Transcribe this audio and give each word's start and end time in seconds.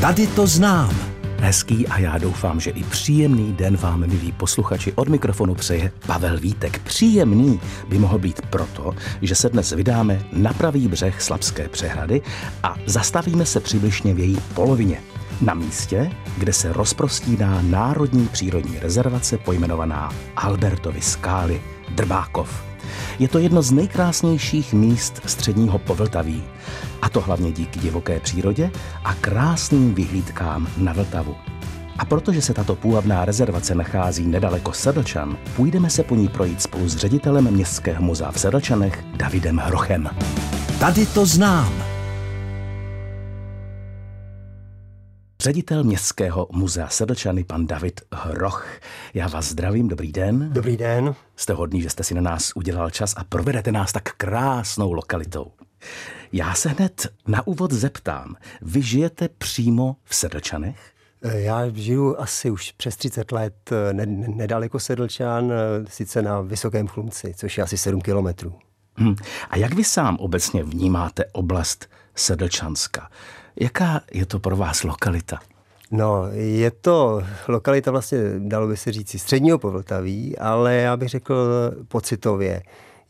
Tady 0.00 0.26
to 0.26 0.46
znám. 0.46 0.96
Hezký 1.38 1.86
a 1.88 1.98
já 1.98 2.18
doufám, 2.18 2.60
že 2.60 2.70
i 2.70 2.84
příjemný 2.84 3.52
den 3.52 3.76
vám, 3.76 4.00
milí 4.00 4.32
posluchači, 4.32 4.92
od 4.92 5.08
mikrofonu 5.08 5.54
přeje 5.54 5.92
Pavel 6.06 6.38
Vítek. 6.38 6.78
Příjemný 6.78 7.60
by 7.88 7.98
mohl 7.98 8.18
být 8.18 8.42
proto, 8.50 8.94
že 9.22 9.34
se 9.34 9.48
dnes 9.48 9.72
vydáme 9.72 10.22
na 10.32 10.52
pravý 10.52 10.88
břeh 10.88 11.22
Slabské 11.22 11.68
přehrady 11.68 12.22
a 12.62 12.76
zastavíme 12.86 13.46
se 13.46 13.60
přibližně 13.60 14.14
v 14.14 14.18
její 14.18 14.38
polovině. 14.54 15.00
Na 15.40 15.54
místě, 15.54 16.10
kde 16.38 16.52
se 16.52 16.72
rozprostíná 16.72 17.62
národní 17.62 18.28
přírodní 18.28 18.78
rezervace 18.78 19.38
pojmenovaná 19.38 20.14
Albertovy 20.36 21.00
skály 21.00 21.62
Drbákov. 21.94 22.69
Je 23.18 23.28
to 23.28 23.38
jedno 23.38 23.62
z 23.62 23.72
nejkrásnějších 23.72 24.72
míst 24.72 25.20
středního 25.26 25.78
Povltaví. 25.78 26.42
A 27.02 27.08
to 27.08 27.20
hlavně 27.20 27.52
díky 27.52 27.80
divoké 27.80 28.20
přírodě 28.20 28.70
a 29.04 29.14
krásným 29.14 29.94
vyhlídkám 29.94 30.68
na 30.76 30.92
Vltavu. 30.92 31.34
A 31.98 32.04
protože 32.04 32.42
se 32.42 32.54
tato 32.54 32.74
půvabná 32.74 33.24
rezervace 33.24 33.74
nachází 33.74 34.26
nedaleko 34.26 34.72
Sedlčan, 34.72 35.36
půjdeme 35.56 35.90
se 35.90 36.02
po 36.02 36.14
ní 36.14 36.28
projít 36.28 36.62
spolu 36.62 36.88
s 36.88 36.96
ředitelem 36.96 37.50
Městského 37.50 38.02
muzea 38.02 38.30
v 38.30 38.40
Sedlčanech 38.40 39.04
Davidem 39.16 39.56
Hrochem. 39.56 40.10
Tady 40.80 41.06
to 41.06 41.26
znám. 41.26 41.99
Ředitel 45.40 45.84
Městského 45.84 46.48
muzea 46.52 46.88
Sedlčany, 46.88 47.44
pan 47.44 47.66
David 47.66 48.00
Hroch. 48.12 48.66
Já 49.14 49.28
vás 49.28 49.44
zdravím, 49.44 49.88
dobrý 49.88 50.12
den. 50.12 50.50
Dobrý 50.52 50.76
den. 50.76 51.14
Jste 51.36 51.52
hodný, 51.52 51.82
že 51.82 51.90
jste 51.90 52.04
si 52.04 52.14
na 52.14 52.20
nás 52.20 52.52
udělal 52.54 52.90
čas 52.90 53.14
a 53.16 53.24
provedete 53.24 53.72
nás 53.72 53.92
tak 53.92 54.12
krásnou 54.16 54.92
lokalitou. 54.92 55.46
Já 56.32 56.54
se 56.54 56.68
hned 56.68 57.06
na 57.26 57.46
úvod 57.46 57.72
zeptám, 57.72 58.36
vy 58.62 58.82
žijete 58.82 59.28
přímo 59.28 59.96
v 60.04 60.14
Sedlčanech? 60.14 60.92
Já 61.22 61.68
žiju 61.68 62.16
asi 62.18 62.50
už 62.50 62.72
přes 62.72 62.96
30 62.96 63.32
let 63.32 63.70
nedaleko 64.36 64.80
Sedlčan, 64.80 65.52
sice 65.88 66.22
na 66.22 66.40
Vysokém 66.40 66.88
Chlumci, 66.88 67.34
což 67.36 67.58
je 67.58 67.64
asi 67.64 67.78
7 67.78 68.00
kilometrů. 68.00 68.54
Hmm. 68.94 69.14
A 69.50 69.56
jak 69.56 69.74
vy 69.74 69.84
sám 69.84 70.16
obecně 70.16 70.64
vnímáte 70.64 71.24
oblast 71.32 71.88
Sedlčanska? 72.14 73.10
Jaká 73.56 74.00
je 74.12 74.26
to 74.26 74.38
pro 74.38 74.56
vás 74.56 74.84
lokalita? 74.84 75.38
No, 75.90 76.24
je 76.32 76.70
to 76.70 77.22
lokalita 77.48 77.90
vlastně, 77.90 78.18
dalo 78.38 78.66
by 78.66 78.76
se 78.76 78.92
říct, 78.92 79.20
středního 79.20 79.58
povltaví, 79.58 80.38
ale 80.38 80.74
já 80.74 80.96
bych 80.96 81.08
řekl 81.08 81.34
pocitově. 81.88 82.62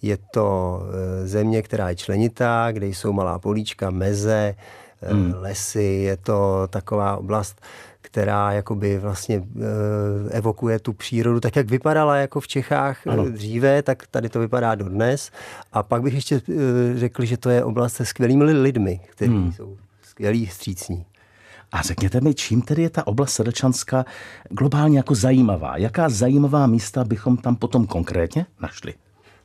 Je 0.03 0.19
to 0.35 0.81
eh, 0.83 1.27
země, 1.27 1.63
která 1.63 1.89
je 1.89 1.97
členitá, 1.97 2.69
kde 2.73 2.87
jsou 2.87 3.13
malá 3.13 3.39
políčka, 3.39 3.91
meze, 3.91 4.55
eh, 5.03 5.13
hmm. 5.15 5.35
lesy. 5.39 5.83
Je 5.83 6.17
to 6.17 6.69
taková 6.71 7.17
oblast, 7.17 7.61
která 8.01 8.53
jakoby 8.53 8.99
vlastně 8.99 9.43
eh, 9.57 10.31
evokuje 10.31 10.79
tu 10.79 10.93
přírodu, 10.93 11.41
tak 11.41 11.57
jak 11.57 11.71
vypadala 11.71 12.17
jako 12.17 12.41
v 12.41 12.49
Čechách 12.49 13.07
ano. 13.07 13.31
dříve, 13.31 13.83
tak 13.83 14.07
tady 14.07 14.29
to 14.29 14.41
vypadá 14.41 14.75
dodnes. 14.75 15.31
A 15.73 15.83
pak 15.83 16.03
bych 16.03 16.15
ještě 16.15 16.41
řekl, 16.95 17.25
že 17.25 17.37
to 17.37 17.51
je 17.51 17.65
oblast 17.65 17.93
se 17.93 18.05
skvělými 18.05 18.45
lidmi, 18.45 19.01
kteří 19.11 19.33
hmm. 19.33 19.53
jsou 19.53 19.77
skvělí, 20.21 20.47
střícní. 20.47 21.05
A 21.73 21.83
řekněte 21.83 22.21
mi, 22.21 22.35
čím 22.35 22.63
tedy 22.63 22.83
je 22.83 22.91
ta 22.91 23.07
oblast 23.07 23.33
Sedlčanska 23.33 24.05
globálně 24.51 24.97
jako 24.99 25.15
zajímavá? 25.15 25.77
Jaká 25.77 26.09
zajímavá 26.09 26.67
místa 26.67 27.05
bychom 27.05 27.37
tam 27.37 27.57
potom 27.57 27.87
konkrétně 27.87 28.47
našli? 28.63 28.95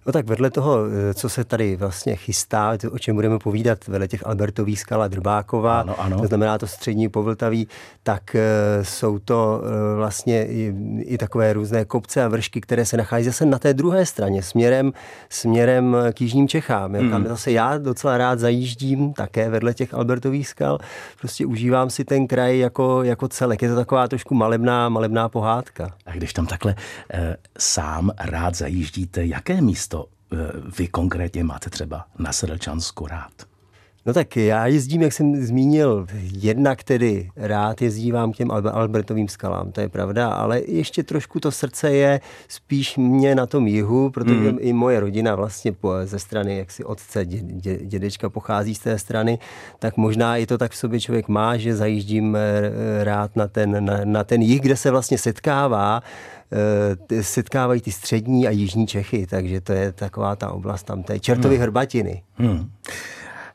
No 0.05 0.11
tak 0.11 0.27
vedle 0.27 0.49
toho, 0.49 0.79
eh, 0.85 1.13
co 1.13 1.29
se 1.29 1.43
tady 1.43 1.75
vlastně 1.75 2.15
chystá, 2.15 2.77
o 2.91 2.99
čem 2.99 3.15
budeme 3.15 3.39
povídat, 3.39 3.87
vedle 3.87 4.07
těch 4.07 4.27
Albertových 4.27 4.79
skal 4.79 5.03
a 5.03 5.07
Drbákova, 5.07 5.79
ano, 5.79 6.01
ano. 6.01 6.21
to 6.21 6.27
znamená 6.27 6.57
to 6.57 6.67
střední 6.67 7.09
povltaví, 7.09 7.67
tak 8.03 8.35
eh, 8.35 8.41
jsou 8.81 9.19
to 9.19 9.61
eh, 9.63 9.95
vlastně 9.95 10.47
i, 10.47 10.73
i 10.99 11.17
takové 11.17 11.53
různé 11.53 11.85
kopce 11.85 12.23
a 12.23 12.27
vršky, 12.27 12.61
které 12.61 12.85
se 12.85 12.97
nachází 12.97 13.25
zase 13.25 13.45
na 13.45 13.59
té 13.59 13.73
druhé 13.73 14.05
straně, 14.05 14.43
směrem, 14.43 14.91
směrem 15.29 15.97
k 16.13 16.21
Jižním 16.21 16.47
Čechám. 16.47 16.93
Hmm. 16.93 17.11
Kam 17.11 17.27
zase 17.27 17.51
já 17.51 17.77
docela 17.77 18.17
rád 18.17 18.39
zajíždím 18.39 19.13
také 19.13 19.49
vedle 19.49 19.73
těch 19.73 19.93
Albertových 19.93 20.47
skal. 20.47 20.77
Prostě 21.19 21.45
užívám 21.45 21.89
si 21.89 22.05
ten 22.05 22.27
kraj 22.27 22.59
jako, 22.59 23.03
jako 23.03 23.27
celek. 23.27 23.61
Je 23.61 23.69
to 23.69 23.75
taková 23.75 24.07
trošku 24.07 24.35
malebná, 24.35 24.89
malebná 24.89 25.29
pohádka. 25.29 25.93
A 26.05 26.11
když 26.11 26.33
tam 26.33 26.45
takhle 26.45 26.75
e, 27.13 27.37
sám 27.57 28.11
rád 28.19 28.55
zajíždíte, 28.55 29.25
jaké 29.25 29.61
místo 29.61 29.94
vy 30.77 30.87
konkrétně 30.87 31.43
máte 31.43 31.69
třeba 31.69 32.05
na 32.19 32.33
Sedlčansku 32.33 33.07
rád? 33.07 33.54
No 34.05 34.13
tak 34.13 34.37
já 34.37 34.67
jezdím, 34.67 35.01
jak 35.01 35.13
jsem 35.13 35.45
zmínil, 35.45 36.07
jednak 36.31 36.83
tedy 36.83 37.29
rád 37.35 37.81
jezdívám 37.81 38.31
k 38.31 38.35
těm 38.35 38.51
Albertovým 38.51 39.27
skalám, 39.27 39.71
to 39.71 39.81
je 39.81 39.89
pravda, 39.89 40.29
ale 40.29 40.61
ještě 40.67 41.03
trošku 41.03 41.39
to 41.39 41.51
srdce 41.51 41.91
je 41.91 42.21
spíš 42.47 42.97
mě 42.97 43.35
na 43.35 43.45
tom 43.45 43.67
jihu, 43.67 44.09
protože 44.09 44.51
mm. 44.51 44.57
i 44.61 44.73
moje 44.73 44.99
rodina 44.99 45.35
vlastně 45.35 45.75
ze 46.03 46.19
strany 46.19 46.57
jaksi 46.57 46.83
otce, 46.83 47.25
dě, 47.25 47.39
dě, 47.41 47.77
dědečka 47.77 48.29
pochází 48.29 48.75
z 48.75 48.79
té 48.79 48.99
strany, 48.99 49.39
tak 49.79 49.97
možná 49.97 50.37
i 50.37 50.45
to 50.45 50.57
tak 50.57 50.71
v 50.71 50.77
sobě 50.77 50.99
člověk 50.99 51.27
má, 51.27 51.57
že 51.57 51.75
zajíždím 51.75 52.35
eh, 52.35 53.03
rád 53.03 53.35
na 53.35 53.47
ten, 53.47 53.85
na, 53.85 53.99
na 54.03 54.23
ten 54.23 54.41
jih, 54.41 54.61
kde 54.61 54.75
se 54.75 54.91
vlastně 54.91 55.17
setkává 55.17 56.01
Eh, 56.51 57.23
setkávají 57.23 57.81
ty 57.81 57.91
střední 57.91 58.47
a 58.47 58.49
jižní 58.51 58.87
Čechy, 58.87 59.27
takže 59.27 59.61
to 59.61 59.73
je 59.73 59.91
taková 59.91 60.35
ta 60.35 60.51
oblast 60.51 60.83
tam 60.83 61.03
té 61.03 61.19
čertovy 61.19 61.55
hmm. 61.55 61.61
hrbatiny. 61.61 62.23
Hmm. 62.33 62.71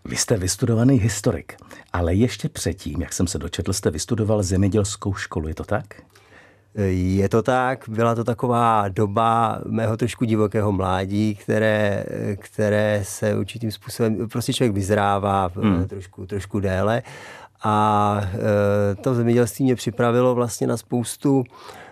Vy 0.05 0.17
jste 0.17 0.37
vystudovaný 0.37 0.99
historik, 0.99 1.57
ale 1.93 2.15
ještě 2.15 2.49
předtím, 2.49 3.03
jak 3.03 3.13
jsem 3.13 3.27
se 3.27 3.39
dočetl, 3.39 3.73
jste 3.73 3.91
vystudoval 3.91 4.43
zemědělskou 4.43 5.15
školu, 5.15 5.49
je 5.49 5.55
to 5.55 5.65
tak? 5.65 5.85
Je 6.89 7.29
to 7.29 7.43
tak, 7.43 7.85
byla 7.89 8.15
to 8.15 8.25
taková 8.25 8.89
doba 8.89 9.61
mého 9.67 9.97
trošku 9.97 10.25
divokého 10.25 10.73
mládí, 10.73 11.35
které, 11.35 12.05
které 12.37 13.01
se 13.05 13.35
určitým 13.35 13.73
způsobem, 13.73 14.29
prostě 14.29 14.53
člověk 14.53 14.75
vyzrává 14.75 15.51
hmm. 15.57 15.89
trošku, 15.89 16.27
trošku 16.27 16.61
déle 16.61 17.03
a 17.63 18.21
eh, 18.25 18.95
to 18.95 19.15
zemědělství 19.15 19.65
mě 19.65 19.77
připravilo 19.77 20.35
vlastně 20.35 20.67
na 20.67 20.77
spoustu 20.77 21.45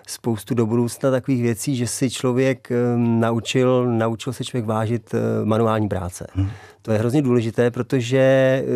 spoustu 0.09 0.55
do 0.55 0.67
budoucna 0.67 1.11
takových 1.11 1.43
věcí, 1.43 1.77
že 1.77 1.87
si 1.87 2.11
člověk 2.11 2.71
ehm, 2.71 3.21
naučil, 3.21 3.87
naučil 3.87 4.33
se 4.33 4.45
člověk 4.45 4.67
vážit 4.67 5.15
eh, 5.15 5.45
manuální 5.45 5.89
práce. 5.89 6.27
Hmm. 6.33 6.51
To 6.83 6.93
je 6.93 6.99
hrozně 6.99 7.23
důležité, 7.23 7.71
protože 7.71 8.19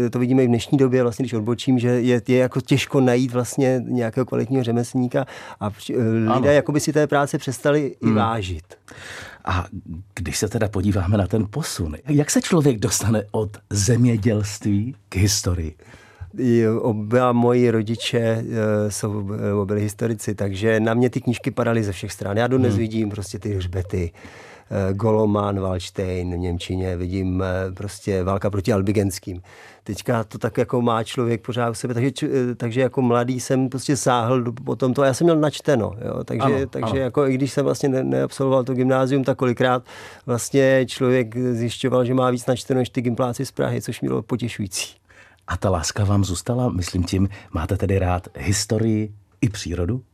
eh, 0.07 0.11
to 0.11 0.19
vidíme 0.19 0.43
i 0.43 0.47
v 0.47 0.49
dnešní 0.49 0.79
době, 0.79 1.03
vlastně, 1.03 1.23
když 1.23 1.33
odbočím, 1.33 1.79
že 1.79 1.89
je, 1.89 2.23
je 2.29 2.39
jako 2.39 2.61
těžko 2.61 3.01
najít 3.01 3.33
vlastně 3.33 3.83
nějakého 3.87 4.27
kvalitního 4.27 4.65
řemeslníka 4.65 5.27
a 5.61 5.71
eh, 5.91 6.33
lidé 6.35 6.55
jako 6.55 6.73
by 6.73 6.81
si 6.81 6.93
té 6.93 7.07
práce 7.07 7.39
přestali 7.39 7.95
hmm. 8.03 8.13
i 8.13 8.15
vážit. 8.15 8.75
A 9.45 9.67
když 10.15 10.39
se 10.39 10.49
teda 10.49 10.69
podíváme 10.69 11.17
na 11.17 11.27
ten 11.27 11.47
posun, 11.51 11.97
jak 12.09 12.31
se 12.31 12.43
člověk 12.43 12.79
dostane 12.79 13.23
od 13.31 13.57
zemědělství 13.71 14.95
k 15.09 15.17
historii? 15.17 15.75
Oba 16.81 17.33
moji 17.33 17.71
rodiče 17.71 18.19
eh, 18.19 18.91
jsou, 18.91 19.31
eh, 19.35 19.67
byli 19.67 19.81
historici, 19.81 20.35
takže 20.35 20.81
na 20.81 20.95
mě 20.95 21.11
ty 21.11 21.21
knížky 21.21 21.51
padaly 21.51 21.83
ze 21.83 21.93
všech 21.93 22.13
stran. 22.13 22.37
Já 22.37 22.47
dodnes 22.47 22.73
hmm. 22.73 22.79
vidím 22.79 23.11
prostě 23.11 23.39
ty 23.39 23.55
hřbety. 23.55 24.11
Eh, 24.71 24.95
Goloman, 24.95 25.61
Wallstein 25.61 26.35
v 26.35 26.39
Němčině, 26.39 26.97
vidím 26.97 27.45
prostě 27.75 28.23
válka 28.23 28.51
proti 28.51 28.73
albigenským. 28.73 29.43
Teďka 29.85 30.25
to 30.25 30.39
tak 30.39 30.59
jako 30.59 30.83
má 30.83 31.05
člověk 31.05 31.41
pořád 31.47 31.71
u 31.71 31.75
sebe, 31.75 31.95
takže, 31.95 32.11
takže 32.57 32.81
jako 32.81 33.03
mladý 33.03 33.41
jsem 33.41 33.69
prostě 33.69 33.97
sáhl 33.97 34.53
po 34.65 34.77
tomto 34.77 35.03
a 35.03 35.07
já 35.07 35.15
jsem 35.15 35.25
měl 35.25 35.37
načteno, 35.37 35.93
jo? 36.05 36.25
takže, 36.25 36.43
ano, 36.43 36.67
takže 36.71 36.91
ano. 36.91 37.01
jako 37.01 37.27
i 37.27 37.35
když 37.35 37.53
jsem 37.53 37.65
vlastně 37.65 37.89
ne, 37.89 38.05
neabsolvoval 38.05 38.65
to 38.65 38.75
gymnázium, 38.75 39.25
tak 39.25 39.39
kolikrát 39.39 39.83
vlastně 40.27 40.85
člověk 40.87 41.37
zjišťoval, 41.37 42.05
že 42.05 42.15
má 42.15 42.31
víc 42.31 42.47
načteno 42.47 42.79
než 42.79 42.91
ty 42.91 43.01
gimpláci 43.01 43.47
z 43.47 43.53
Prahy, 43.53 43.83
což 43.83 44.01
bylo 44.01 44.23
potěšující. 44.23 45.02
A 45.53 45.57
ta 45.57 45.71
láska 45.71 46.05
vám 46.05 46.25
zůstala, 46.25 46.69
myslím 46.69 47.05
tím, 47.05 47.29
máte 47.53 47.77
tedy 47.77 47.99
rád 47.99 48.29
historii 48.39 49.15
i 49.41 49.49
přírodu? 49.49 50.05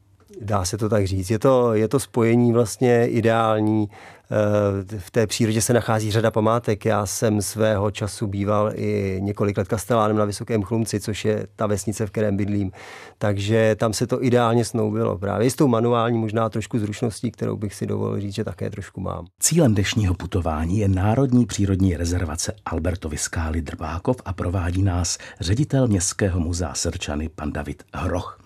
Dá 0.40 0.64
se 0.64 0.78
to 0.78 0.88
tak 0.88 1.06
říct. 1.06 1.30
Je 1.30 1.38
to, 1.38 1.74
je 1.74 1.88
to 1.88 2.00
spojení 2.00 2.52
vlastně 2.52 3.06
ideální 3.08 3.88
Eh, 4.30 4.98
v 4.98 5.10
té 5.10 5.26
přírodě 5.26 5.62
se 5.62 5.72
nachází 5.72 6.10
řada 6.10 6.30
památek. 6.30 6.84
Já 6.84 7.06
jsem 7.06 7.42
svého 7.42 7.90
času 7.90 8.26
býval 8.26 8.72
i 8.74 9.18
několik 9.22 9.58
let 9.58 9.68
kastelánem 9.68 10.16
na 10.16 10.24
Vysokém 10.24 10.62
Chlumci, 10.62 11.00
což 11.00 11.24
je 11.24 11.46
ta 11.56 11.66
vesnice, 11.66 12.06
v 12.06 12.10
kterém 12.10 12.36
bydlím. 12.36 12.72
Takže 13.18 13.76
tam 13.78 13.92
se 13.92 14.06
to 14.06 14.24
ideálně 14.24 14.64
snoubilo. 14.64 15.18
Právě 15.18 15.50
s 15.50 15.54
tou 15.54 15.68
manuální, 15.68 16.18
možná 16.18 16.48
trošku 16.48 16.78
zručností, 16.78 17.30
kterou 17.30 17.56
bych 17.56 17.74
si 17.74 17.86
dovolil 17.86 18.20
říct, 18.20 18.34
že 18.34 18.44
také 18.44 18.70
trošku 18.70 19.00
mám. 19.00 19.26
Cílem 19.40 19.74
dnešního 19.74 20.14
putování 20.14 20.78
je 20.78 20.88
Národní 20.88 21.46
přírodní 21.46 21.96
rezervace 21.96 22.52
Albertovy 22.66 23.18
skály 23.18 23.62
Drbákov 23.62 24.16
a 24.24 24.32
provádí 24.32 24.82
nás 24.82 25.18
ředitel 25.40 25.88
Městského 25.88 26.40
muzea 26.40 26.74
Srčany 26.74 27.28
pan 27.28 27.52
David 27.52 27.82
Hroch. 27.94 28.38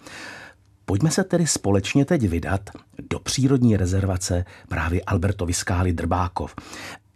Pojďme 0.85 1.11
se 1.11 1.25
tedy 1.25 1.47
společně 1.47 2.05
teď 2.05 2.29
vydat 2.29 2.71
do 3.11 3.19
přírodní 3.19 3.77
rezervace 3.77 4.45
právě 4.69 5.01
Albertovy 5.03 5.53
skály 5.53 5.93
Drbákov. 5.93 6.55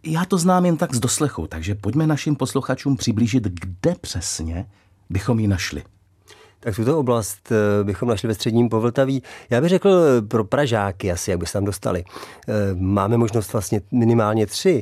Já 0.03 0.25
to 0.25 0.37
znám 0.37 0.65
jen 0.65 0.77
tak 0.77 0.95
z 0.95 0.99
doslechu, 0.99 1.47
takže 1.47 1.75
pojďme 1.75 2.07
našim 2.07 2.35
posluchačům 2.35 2.97
přiblížit, 2.97 3.43
kde 3.43 3.95
přesně 4.01 4.65
bychom 5.09 5.39
ji 5.39 5.47
našli. 5.47 5.83
Tak 6.59 6.75
tuto 6.75 6.99
oblast 6.99 7.51
eh, 7.51 7.83
bychom 7.83 8.09
našli 8.09 8.27
ve 8.27 8.33
středním 8.33 8.69
Povltaví. 8.69 9.23
Já 9.49 9.61
bych 9.61 9.69
řekl 9.69 9.89
eh, 9.89 10.21
pro 10.21 10.43
Pražáky 10.43 11.11
asi, 11.11 11.31
jak 11.31 11.39
by 11.39 11.45
se 11.45 11.53
tam 11.53 11.65
dostali. 11.65 12.03
Eh, 12.47 12.53
máme 12.75 13.17
možnost 13.17 13.53
vlastně 13.53 13.81
minimálně 13.91 14.45
tři. 14.45 14.81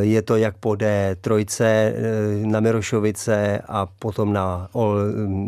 Je 0.00 0.22
to 0.22 0.36
jak 0.36 0.56
po 0.56 0.70
D3 0.70 1.46
na 2.44 2.60
Mirošovice 2.60 3.60
a 3.68 3.86
potom 3.98 4.32
na 4.32 4.68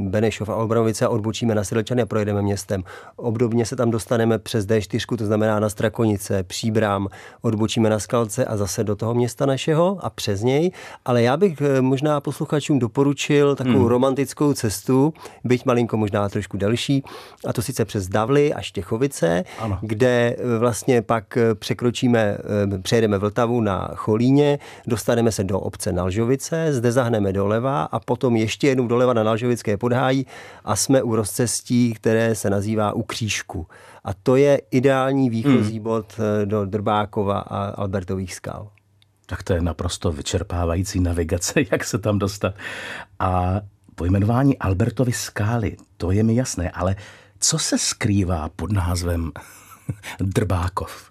Benešov 0.09 0.49
a 0.49 0.55
Olbranovice 0.55 1.07
a 1.07 1.09
odbočíme 1.09 1.55
na 1.55 1.65
Sedlčany 1.65 2.03
a 2.03 2.07
projedeme 2.07 2.43
městem. 2.43 2.85
Obdobně 3.17 3.67
se 3.67 3.77
tam 3.77 3.91
dostaneme 3.91 4.39
přes 4.39 4.67
D4, 4.67 5.17
to 5.17 5.27
znamená 5.27 5.61
na 5.61 5.69
Strakonice, 5.69 6.43
Příbrám, 6.43 7.09
odbočíme 7.43 7.91
na 7.91 7.99
Skalce 7.99 8.45
a 8.45 8.57
zase 8.57 8.85
do 8.85 8.97
toho 8.97 9.15
města 9.15 9.47
našeho 9.47 9.99
a 10.01 10.11
přes 10.11 10.43
něj. 10.43 10.71
Ale 11.05 11.23
já 11.23 11.37
bych 11.37 11.63
možná 11.81 12.21
posluchačům 12.21 12.79
doporučil 12.79 13.57
takovou 13.57 13.79
hmm. 13.79 13.87
romantickou 13.89 14.53
cestu, 14.53 15.15
byť 15.45 15.65
malinko 15.65 15.97
možná 15.97 16.29
trošku 16.29 16.57
delší, 16.57 17.05
a 17.47 17.53
to 17.53 17.63
sice 17.63 17.85
přes 17.85 18.09
Davly 18.09 18.55
a 18.55 18.61
Štěchovice, 18.61 19.45
ano. 19.59 19.79
kde 19.83 20.37
vlastně 20.59 21.03
pak 21.03 21.39
překročíme, 21.55 22.39
přejedeme 22.83 23.19
Vltavu 23.19 23.61
na 23.61 23.91
Cholíně, 24.11 24.59
dostaneme 24.87 25.33
se 25.33 25.45
do 25.45 25.61
obce 25.61 25.93
Nalžovice, 25.93 26.73
zde 26.73 26.93
zahneme 26.93 27.33
doleva 27.33 27.83
a 27.83 28.01
potom 28.01 28.37
ještě 28.37 28.69
jednou 28.69 28.87
doleva 28.87 29.12
na 29.12 29.23
Nalžovické 29.23 29.77
podhájí 29.77 30.27
a 30.65 30.77
jsme 30.77 31.03
u 31.03 31.17
rozcestí, 31.17 31.95
které 31.95 32.35
se 32.35 32.51
nazývá 32.51 32.93
u 32.93 33.03
Křížku. 33.03 33.67
A 34.05 34.15
to 34.15 34.37
je 34.37 34.62
ideální 34.71 35.31
výchozí 35.31 35.75
hmm. 35.75 35.83
bod 35.83 36.21
do 36.45 36.65
Drbákova 36.65 37.39
a 37.39 37.65
Albertových 37.65 38.35
skal. 38.35 38.69
Tak 39.27 39.43
to 39.43 39.53
je 39.53 39.61
naprosto 39.61 40.12
vyčerpávající 40.12 41.01
navigace, 41.01 41.55
jak 41.73 41.85
se 41.85 41.99
tam 41.99 42.19
dostat. 42.19 42.55
A 43.19 43.61
Pojmenování 43.95 44.59
Albertovy 44.59 45.12
skály, 45.12 45.77
to 45.97 46.11
je 46.11 46.23
mi 46.23 46.35
jasné, 46.35 46.71
ale 46.71 46.97
co 47.39 47.59
se 47.59 47.79
skrývá 47.79 48.49
pod 48.49 48.73
názvem 48.73 49.33
Drbákov? 50.21 51.10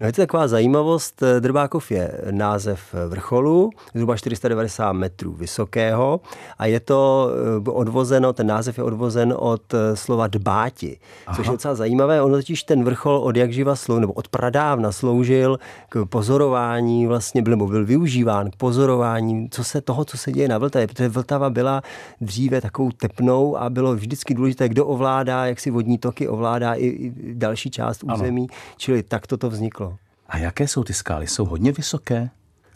No 0.00 0.06
je 0.06 0.12
to 0.12 0.22
taková 0.22 0.48
zajímavost. 0.48 1.22
Drbákov 1.40 1.90
je 1.90 2.20
název 2.30 2.94
vrcholu, 3.08 3.70
zhruba 3.94 4.16
490 4.16 4.92
metrů 4.92 5.32
vysokého 5.32 6.20
a 6.58 6.66
je 6.66 6.80
to 6.80 7.30
eh, 7.66 7.70
odvozeno, 7.70 8.32
ten 8.32 8.46
název 8.46 8.78
je 8.78 8.84
odvozen 8.84 9.34
od 9.38 9.74
eh, 9.74 9.96
slova 9.96 10.26
dbáti, 10.26 10.98
Aha. 11.26 11.36
což 11.36 11.46
je 11.46 11.52
docela 11.52 11.74
zajímavé. 11.74 12.22
On 12.22 12.32
totiž 12.32 12.62
ten 12.62 12.84
vrchol 12.84 13.16
od 13.16 13.36
jak 13.36 13.52
živa 13.52 13.76
slou, 13.76 13.98
nebo 13.98 14.12
od 14.12 14.28
pradávna 14.28 14.92
sloužil 14.92 15.58
k 15.88 16.04
pozorování, 16.04 17.06
vlastně 17.06 17.42
byl, 17.42 17.50
nebo 17.50 17.66
byl 17.66 17.86
využíván 17.86 18.50
k 18.50 18.56
pozorování 18.56 19.48
co 19.50 19.64
se, 19.64 19.80
toho, 19.80 20.04
co 20.04 20.18
se 20.18 20.32
děje 20.32 20.48
na 20.48 20.58
Vltavě, 20.58 20.86
protože 20.86 21.08
Vltava 21.08 21.50
byla 21.50 21.82
dříve 22.20 22.60
takovou 22.60 22.90
tepnou 22.90 23.56
a 23.56 23.70
bylo 23.70 23.94
vždycky 23.94 24.34
důležité, 24.34 24.68
kdo 24.68 24.86
ovládá, 24.86 25.46
jak 25.46 25.60
si 25.60 25.70
vodní 25.70 25.98
toky 25.98 26.28
ovládá 26.28 26.74
i, 26.74 26.86
i 26.86 27.12
další 27.34 27.70
část 27.70 28.04
území, 28.14 28.46
ano. 28.50 28.58
čili 28.76 29.02
tak 29.02 29.26
toto 29.26 29.50
vzniklo. 29.50 29.93
A 30.26 30.38
jaké 30.38 30.68
jsou 30.68 30.84
ty 30.84 30.94
skály? 30.94 31.26
Jsou 31.26 31.44
hodně 31.44 31.72
vysoké? 31.72 32.30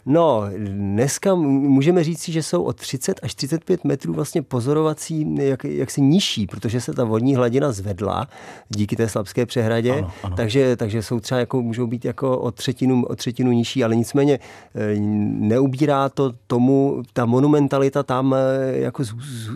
No, 0.05 0.43
dneska 0.57 1.35
můžeme 1.35 2.03
říct, 2.03 2.29
že 2.29 2.43
jsou 2.43 2.63
od 2.63 2.75
30 2.75 3.19
až 3.23 3.35
35 3.35 3.83
metrů 3.83 4.13
vlastně 4.13 4.41
pozorovací 4.41 5.35
jak, 5.39 5.63
jaksi 5.63 6.01
nižší, 6.01 6.47
protože 6.47 6.81
se 6.81 6.93
ta 6.93 7.03
vodní 7.03 7.35
hladina 7.35 7.71
zvedla 7.71 8.27
díky 8.69 8.95
té 8.95 9.09
slabské 9.09 9.45
přehradě, 9.45 9.93
ano, 9.93 10.11
ano. 10.23 10.35
Takže, 10.35 10.75
takže 10.75 11.03
jsou 11.03 11.19
třeba 11.19 11.39
jako, 11.39 11.61
můžou 11.61 11.87
být 11.87 12.05
jako 12.05 12.39
o 12.39 12.51
třetinu, 12.51 13.05
o 13.05 13.15
třetinu 13.15 13.51
nižší, 13.51 13.83
ale 13.83 13.95
nicméně 13.95 14.39
eh, 14.75 14.95
neubírá 15.39 16.09
to 16.09 16.33
tomu, 16.47 17.03
ta 17.13 17.25
monumentalita 17.25 18.03
tam 18.03 18.35
eh, 18.35 18.77
jako 18.77 19.03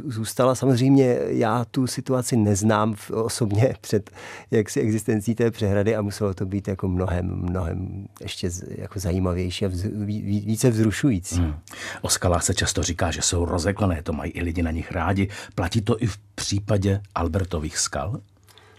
zůstala. 0.05 0.55
Samozřejmě 0.55 1.19
já 1.27 1.65
tu 1.65 1.87
situaci 1.87 2.37
neznám 2.37 2.95
osobně 3.13 3.73
před 3.81 4.11
jaksi 4.51 4.79
existencí 4.79 5.35
té 5.35 5.51
přehrady 5.51 5.95
a 5.95 6.01
muselo 6.01 6.33
to 6.33 6.45
být 6.45 6.67
jako 6.67 6.87
mnohem, 6.87 7.25
mnohem 7.35 8.05
ještě 8.21 8.49
jako 8.77 8.99
zajímavější 8.99 9.65
a 9.65 9.69
více 10.39 10.69
vzrušující. 10.69 11.35
Hmm. 11.35 11.53
O 12.01 12.09
skalách 12.09 12.43
se 12.43 12.53
často 12.53 12.83
říká, 12.83 13.11
že 13.11 13.21
jsou 13.21 13.45
rozeklané, 13.45 14.03
to 14.03 14.13
mají 14.13 14.31
i 14.31 14.43
lidi 14.43 14.63
na 14.63 14.71
nich 14.71 14.91
rádi. 14.91 15.29
Platí 15.55 15.81
to 15.81 16.03
i 16.03 16.07
v 16.07 16.17
případě 16.35 17.01
Albertových 17.15 17.77
skal? 17.77 18.21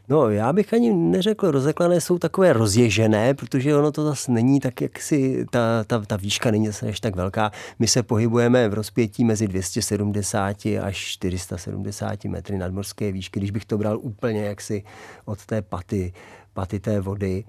No, 0.08 0.30
já 0.30 0.52
bych 0.52 0.74
ani 0.74 0.92
neřekl, 0.92 1.50
rozeklané 1.50 2.00
jsou 2.00 2.18
takové 2.18 2.52
rozježené, 2.52 3.34
protože 3.34 3.76
ono 3.76 3.92
to 3.92 4.04
zase 4.04 4.32
není 4.32 4.60
tak, 4.60 4.80
jak 4.80 5.00
si 5.00 5.46
ta, 5.50 5.84
ta, 5.84 6.00
ta 6.00 6.16
výška 6.16 6.50
není 6.50 6.66
zase 6.66 6.88
až 6.88 7.00
tak 7.00 7.16
velká. 7.16 7.52
My 7.78 7.86
se 7.86 8.02
pohybujeme 8.02 8.68
v 8.68 8.74
rozpětí 8.74 9.24
mezi 9.24 9.48
270 9.48 10.66
až 10.82 10.96
470 10.96 12.24
metry 12.24 12.58
nadmorské 12.58 13.12
výšky, 13.12 13.40
když 13.40 13.50
bych 13.50 13.64
to 13.64 13.78
bral 13.78 13.98
úplně 14.02 14.44
jaksi 14.44 14.82
od 15.24 15.46
té 15.46 15.62
paty, 15.62 16.12
paty 16.52 16.80
té 16.80 17.00
vody. 17.00 17.44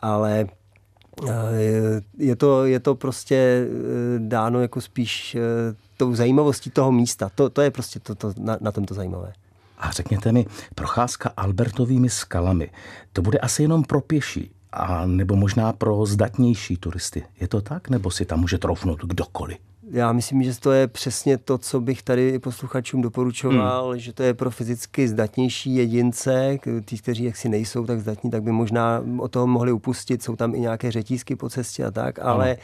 Ale 0.00 0.46
je 2.18 2.36
to, 2.36 2.64
je 2.64 2.80
to 2.80 2.94
prostě 2.94 3.36
eh, 3.36 4.18
dáno 4.18 4.60
jako 4.60 4.80
spíš 4.80 5.34
eh, 5.34 5.40
tou 5.96 6.14
zajímavostí 6.14 6.70
toho 6.70 6.92
místa. 6.92 7.30
To, 7.34 7.50
to 7.50 7.62
je 7.62 7.70
prostě 7.70 8.00
to, 8.00 8.14
to, 8.14 8.32
na, 8.38 8.58
na 8.60 8.72
tom 8.72 8.84
to 8.84 8.94
zajímavé. 8.94 9.32
A 9.78 9.92
řekněte 9.92 10.32
mi, 10.32 10.46
procházka 10.74 11.32
Albertovými 11.36 12.10
skalami, 12.10 12.70
to 13.12 13.22
bude 13.22 13.38
asi 13.38 13.62
jenom 13.62 13.84
pro 13.84 14.00
pěší, 14.00 14.50
a 14.72 15.06
nebo 15.06 15.36
možná 15.36 15.72
pro 15.72 16.06
zdatnější 16.06 16.76
turisty. 16.76 17.24
Je 17.40 17.48
to 17.48 17.60
tak, 17.60 17.88
nebo 17.88 18.10
si 18.10 18.24
tam 18.24 18.40
může 18.40 18.58
troufnout 18.58 19.00
kdokoliv? 19.02 19.58
Já 19.94 20.12
myslím, 20.12 20.42
že 20.42 20.60
to 20.60 20.72
je 20.72 20.88
přesně 20.88 21.38
to, 21.38 21.58
co 21.58 21.80
bych 21.80 22.02
tady 22.02 22.38
posluchačům 22.38 23.02
doporučoval, 23.02 23.90
hmm. 23.90 23.98
že 23.98 24.12
to 24.12 24.22
je 24.22 24.34
pro 24.34 24.50
fyzicky 24.50 25.08
zdatnější 25.08 25.74
jedince, 25.74 26.58
ty, 26.84 26.98
kteří 26.98 27.24
jaksi 27.24 27.48
nejsou 27.48 27.86
tak 27.86 28.00
zdatní, 28.00 28.30
tak 28.30 28.42
by 28.42 28.52
možná 28.52 29.02
o 29.18 29.28
toho 29.28 29.46
mohli 29.46 29.72
upustit, 29.72 30.22
jsou 30.22 30.36
tam 30.36 30.54
i 30.54 30.60
nějaké 30.60 30.90
řetízky 30.90 31.36
po 31.36 31.50
cestě 31.50 31.84
a 31.84 31.90
tak, 31.90 32.18
ale 32.18 32.56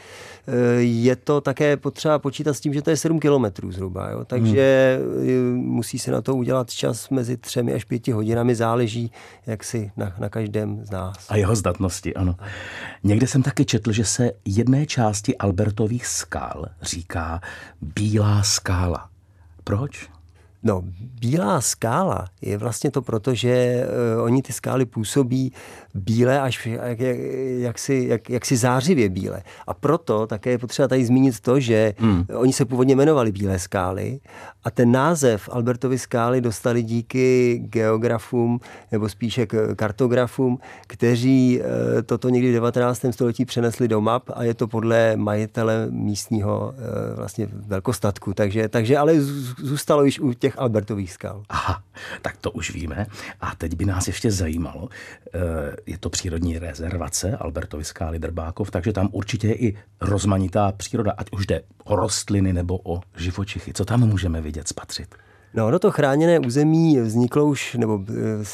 hmm. 0.47 0.79
je 0.79 1.15
to 1.15 1.41
také 1.41 1.77
potřeba 1.77 2.19
počítat 2.19 2.53
s 2.53 2.59
tím, 2.59 2.73
že 2.73 2.81
to 2.81 2.89
je 2.89 2.97
7 2.97 3.19
kilometrů 3.19 3.71
zhruba, 3.71 4.09
jo? 4.09 4.25
takže 4.25 4.99
hmm. 5.21 5.55
musí 5.55 5.99
se 5.99 6.11
na 6.11 6.21
to 6.21 6.35
udělat 6.35 6.69
čas 6.69 7.09
mezi 7.09 7.37
třemi 7.37 7.73
až 7.73 7.83
pěti 7.83 8.11
hodinami, 8.11 8.55
záleží 8.55 9.11
jaksi 9.47 9.91
na, 9.97 10.15
na 10.19 10.29
každém 10.29 10.85
z 10.85 10.91
nás. 10.91 11.15
A 11.29 11.37
jeho 11.37 11.55
zdatnosti, 11.55 12.13
ano. 12.13 12.35
Někde 13.03 13.27
jsem 13.27 13.43
taky 13.43 13.65
četl, 13.65 13.91
že 13.91 14.05
se 14.05 14.31
jedné 14.45 14.85
části 14.85 15.37
Albertových 15.37 16.07
skál 16.07 16.65
říká 16.81 17.20
říká 17.21 17.41
bílá 17.81 18.43
skála. 18.43 19.09
Proč? 19.63 20.09
No, 20.63 20.83
bílá 21.19 21.61
skála 21.61 22.27
je 22.41 22.57
vlastně 22.57 22.91
to 22.91 23.01
proto, 23.01 23.33
že 23.35 23.85
uh, 24.17 24.23
oni 24.23 24.41
ty 24.41 24.53
skály 24.53 24.85
působí 24.85 25.53
bílé 25.93 26.41
až 26.41 26.65
jak, 26.65 26.99
jak, 26.99 27.17
jak, 27.59 27.79
si, 27.79 28.05
jak, 28.09 28.29
jak 28.29 28.45
si 28.45 28.57
zářivě 28.57 29.09
bílé. 29.09 29.43
A 29.67 29.73
proto 29.73 30.27
také 30.27 30.49
je 30.49 30.57
potřeba 30.57 30.87
tady 30.87 31.05
zmínit 31.05 31.39
to, 31.39 31.59
že 31.59 31.93
hmm. 31.97 32.25
oni 32.35 32.53
se 32.53 32.65
původně 32.65 32.95
jmenovali 32.95 33.31
Bílé 33.31 33.59
skály 33.59 34.19
a 34.63 34.71
ten 34.71 34.91
název 34.91 35.49
Albertovy 35.51 35.99
skály 35.99 36.41
dostali 36.41 36.83
díky 36.83 37.57
geografům 37.65 38.59
nebo 38.91 39.09
spíše 39.09 39.45
kartografům, 39.75 40.59
kteří 40.87 41.59
uh, 41.59 41.65
toto 42.01 42.29
někdy 42.29 42.49
v 42.49 42.53
19. 42.53 43.05
století 43.11 43.45
přenesli 43.45 43.87
do 43.87 44.01
map 44.01 44.23
a 44.33 44.43
je 44.43 44.53
to 44.53 44.67
podle 44.67 45.15
majitele 45.15 45.87
místního 45.89 46.73
uh, 46.77 47.15
vlastně 47.15 47.47
velkostatku. 47.51 48.33
Takže, 48.33 48.69
takže 48.69 48.97
ale 48.97 49.13
zůstalo 49.61 50.03
již 50.03 50.19
u 50.19 50.33
těch 50.33 50.50
těch 50.51 50.59
Albertových 50.59 51.11
skal. 51.11 51.43
Aha, 51.49 51.83
tak 52.21 52.37
to 52.37 52.51
už 52.51 52.73
víme. 52.73 53.07
A 53.41 53.55
teď 53.55 53.75
by 53.75 53.85
nás 53.85 54.07
ještě 54.07 54.31
zajímalo, 54.31 54.89
eh, 55.33 55.39
je 55.85 55.97
to 55.97 56.09
přírodní 56.09 56.59
rezervace 56.59 57.37
Albertovy 57.37 57.83
skály 57.83 58.19
Drbákov, 58.19 58.71
takže 58.71 58.93
tam 58.93 59.09
určitě 59.11 59.47
je 59.47 59.55
i 59.55 59.77
rozmanitá 60.01 60.71
příroda, 60.71 61.11
ať 61.17 61.27
už 61.31 61.47
jde 61.47 61.61
o 61.83 61.95
rostliny 61.95 62.53
nebo 62.53 62.79
o 62.83 63.01
živočichy. 63.17 63.73
Co 63.73 63.85
tam 63.85 63.99
můžeme 63.99 64.41
vidět, 64.41 64.67
spatřit? 64.67 65.15
No, 65.53 65.71
no 65.71 65.79
to 65.79 65.91
chráněné 65.91 66.39
území 66.39 66.99
vzniklo 66.99 67.45
už, 67.45 67.73
nebo 67.73 67.99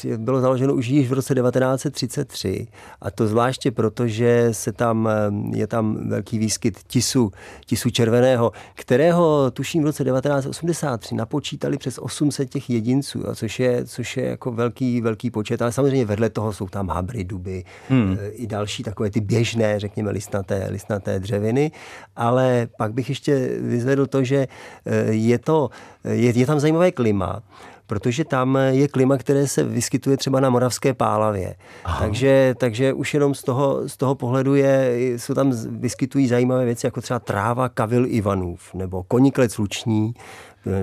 eh, 0.06 0.16
bylo 0.16 0.40
založeno 0.40 0.74
už 0.74 0.86
již 0.86 1.08
v 1.08 1.12
roce 1.12 1.34
1933 1.34 2.66
a 3.00 3.10
to 3.10 3.26
zvláště 3.26 3.70
proto, 3.70 4.06
že 4.06 4.48
se 4.52 4.72
tam, 4.72 5.08
eh, 5.08 5.56
je 5.58 5.66
tam 5.66 6.08
velký 6.08 6.38
výskyt 6.38 6.78
tisu, 6.86 7.32
tisu 7.66 7.90
červeného, 7.90 8.52
kterého 8.74 9.50
tuším 9.50 9.82
v 9.82 9.86
roce 9.86 10.04
1983 10.04 11.14
napočítali 11.14 11.78
přes 11.78 11.98
800 11.98 12.50
těch 12.50 12.70
jedinců, 12.70 13.22
což 13.34 13.60
je, 13.60 13.84
což 13.84 14.16
je 14.16 14.24
jako 14.24 14.52
velký, 14.52 15.00
velký 15.00 15.30
počet, 15.30 15.62
ale 15.62 15.72
samozřejmě 15.72 16.04
vedle 16.04 16.30
toho 16.30 16.52
jsou 16.52 16.68
tam 16.68 16.88
habry, 16.88 17.24
duby, 17.24 17.64
hmm. 17.88 18.16
Eh, 18.20 18.28
i 18.28 18.46
další 18.46 18.82
takové 18.82 19.10
ty 19.10 19.20
běžné, 19.20 19.80
řekněme, 19.80 20.10
listnaté, 20.10 20.66
listnaté 20.70 21.20
dřeviny, 21.20 21.70
ale 22.16 22.68
pak 22.78 22.92
bych 22.92 23.08
ještě 23.08 23.48
vyzvedl 23.60 24.06
to, 24.06 24.24
že 24.24 24.46
je 25.10 25.38
to, 25.38 25.70
je, 26.10 26.38
je 26.38 26.46
tam 26.46 26.60
zajímavé 26.60 26.92
klima, 26.92 27.42
protože 27.86 28.24
tam 28.24 28.58
je 28.70 28.88
klima, 28.88 29.16
které 29.16 29.48
se 29.48 29.62
vyskytuje 29.62 30.16
třeba 30.16 30.40
na 30.40 30.50
Moravské 30.50 30.94
pálavě. 30.94 31.54
Takže, 31.98 32.54
takže 32.58 32.92
už 32.92 33.14
jenom 33.14 33.34
z 33.34 33.42
toho, 33.42 33.88
z 33.88 33.96
toho 33.96 34.14
pohledu 34.14 34.54
je, 34.54 34.92
jsou 35.16 35.34
tam 35.34 35.52
vyskytují 35.70 36.28
zajímavé 36.28 36.64
věci, 36.64 36.86
jako 36.86 37.00
třeba 37.00 37.18
tráva 37.18 37.68
Kavil 37.68 38.06
Ivanův, 38.08 38.74
nebo 38.74 39.02
koniklec 39.02 39.58
luční, 39.58 40.14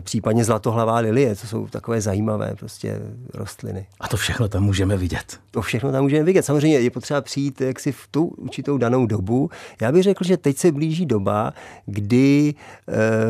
případně 0.02 0.44
zlatohlavá 0.44 0.98
lilie, 0.98 1.36
to 1.36 1.48
jsou 1.48 1.68
takové 1.68 2.02
zajímavé 2.02 2.56
prostě 2.60 3.00
rostliny. 3.34 3.86
A 4.00 4.08
to 4.08 4.18
všechno 4.18 4.48
tam 4.48 4.64
můžeme 4.64 4.98
vidět. 4.98 5.40
To 5.52 5.62
všechno 5.62 5.92
tam 5.92 6.04
můžeme 6.04 6.24
vidět. 6.24 6.46
Samozřejmě 6.46 6.80
je 6.80 6.92
potřeba 6.92 7.22
přijít 7.22 7.62
jaksi 7.62 7.92
v 7.92 8.08
tu 8.12 8.26
určitou 8.26 8.78
danou 8.78 9.06
dobu. 9.06 9.50
Já 9.82 9.92
bych 9.92 10.04
řekl, 10.04 10.24
že 10.24 10.38
teď 10.38 10.58
se 10.58 10.72
blíží 10.72 11.06
doba, 11.06 11.54
kdy 11.86 12.54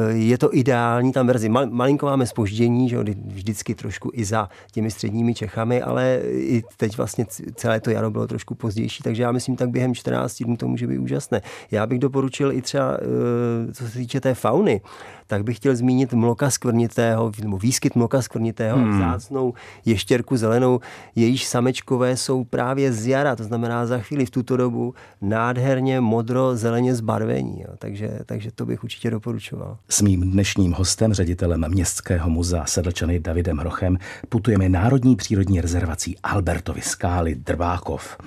je 0.10 0.38
to 0.38 0.56
ideální 0.56 1.12
tam 1.12 1.28
verzi. 1.28 1.50
Malinko 1.50 2.06
máme 2.06 2.28
spoždění, 2.28 2.90
že 2.90 2.98
vždycky 3.26 3.76
trošku 3.76 4.12
i 4.14 4.26
za 4.26 4.50
těmi 4.72 4.92
středními 4.92 5.34
Čechami, 5.34 5.82
ale 5.82 6.20
i 6.32 6.64
teď 6.78 6.98
vlastně 6.98 7.26
celé 7.56 7.80
to 7.80 7.90
jaro 7.90 8.12
bylo 8.12 8.28
trošku 8.28 8.56
pozdější, 8.56 9.04
takže 9.04 9.24
já 9.24 9.32
myslím, 9.32 9.56
tak 9.56 9.70
během 9.70 9.96
14 9.96 10.44
dnů 10.44 10.58
to 10.58 10.68
může 10.68 10.88
být 10.88 10.98
úžasné. 10.98 11.42
Já 11.72 11.86
bych 11.86 12.00
doporučil 12.00 12.52
i 12.52 12.62
třeba, 12.62 12.98
eh, 12.98 13.74
co 13.74 13.88
se 13.88 13.98
týče 13.98 14.22
té 14.22 14.34
fauny, 14.34 14.82
tak 15.28 15.44
bych 15.44 15.58
chtěl 15.58 15.76
zmínit 15.76 16.14
mloka 16.14 16.50
skvrnitého, 16.50 17.32
nebo 17.42 17.58
výskyt 17.58 17.96
mloka 17.96 18.22
skvrnitého, 18.22 18.78
hmm. 18.78 18.96
vzácnou 18.96 19.54
ještěrku 19.86 20.38
zelenou, 20.38 20.80
jejíž 21.16 21.46
samečkové 21.46 22.18
jsou 22.18 22.44
právě 22.44 22.94
z 22.94 23.08
jara, 23.08 23.36
to 23.36 23.44
znamená 23.44 23.86
za 23.86 24.00
chvíli 24.00 24.26
v 24.26 24.30
tuto 24.30 24.58
dobu 24.58 24.94
nádherně 25.22 26.02
modro-zeleně 26.02 26.96
zbarvení. 26.96 27.62
Jo. 27.62 27.70
Takže, 27.78 28.20
takže 28.26 28.52
to 28.52 28.66
bych 28.66 28.84
určitě 28.84 29.12
doporučoval. 29.12 29.78
S 29.90 30.02
mým 30.02 30.32
dnešním 30.32 30.74
hostem, 30.74 31.14
ředitelem 31.14 31.66
Městského 31.68 32.30
muzea 32.30 32.66
Sedlčany 32.66 33.20
Davidem 33.20 33.60
Rochem, 33.60 33.98
putujeme 34.30 34.70
Národní 34.70 35.16
přírodní 35.16 35.62
rezervací 35.62 36.18
Albertovy 36.24 36.82
skály 36.82 37.36
Drbákov. 37.36 38.18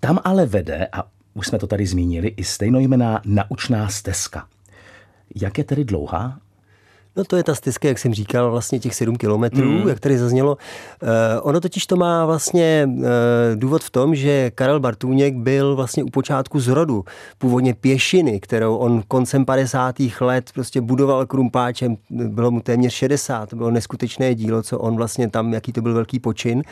Tam 0.00 0.18
ale 0.24 0.46
vede, 0.46 0.88
a 0.92 1.04
už 1.34 1.46
jsme 1.46 1.58
to 1.58 1.66
tady 1.66 1.86
zmínili, 1.86 2.28
i 2.28 2.44
stejnojmená 2.44 3.20
naučná 3.24 3.88
stezka. 3.88 4.46
Jak 5.34 5.58
je 5.58 5.64
tedy 5.64 5.84
dlouhá? 5.84 6.38
No 7.16 7.24
to 7.24 7.36
je 7.36 7.42
ta 7.42 7.54
stezka, 7.54 7.88
jak 7.88 7.98
jsem 7.98 8.14
říkal, 8.14 8.50
vlastně 8.50 8.78
těch 8.78 8.94
7 8.94 9.16
kilometrů, 9.16 9.70
mm. 9.70 9.88
jak 9.88 10.00
tady 10.00 10.18
zaznělo. 10.18 10.56
Eh, 11.02 11.40
ono 11.40 11.60
totiž 11.60 11.86
to 11.86 11.96
má 11.96 12.26
vlastně 12.26 12.88
eh, 12.88 13.56
důvod 13.56 13.84
v 13.84 13.90
tom, 13.90 14.14
že 14.14 14.50
Karel 14.50 14.80
Bartůněk 14.80 15.36
byl 15.36 15.76
vlastně 15.76 16.04
u 16.04 16.10
počátku 16.10 16.60
zrodu, 16.60 17.04
původně 17.38 17.74
pěšiny, 17.74 18.40
kterou 18.40 18.76
on 18.76 19.02
koncem 19.08 19.44
50. 19.44 19.96
let 20.20 20.50
prostě 20.54 20.80
budoval 20.80 21.26
krumpáčem, 21.26 21.96
bylo 22.10 22.50
mu 22.50 22.60
téměř 22.60 22.92
60, 22.92 23.48
to 23.48 23.56
bylo 23.56 23.70
neskutečné 23.70 24.34
dílo, 24.34 24.62
co 24.62 24.78
on 24.78 24.96
vlastně 24.96 25.30
tam, 25.30 25.52
jaký 25.52 25.72
to 25.72 25.82
byl 25.82 25.94
velký 25.94 26.20
počin. 26.20 26.62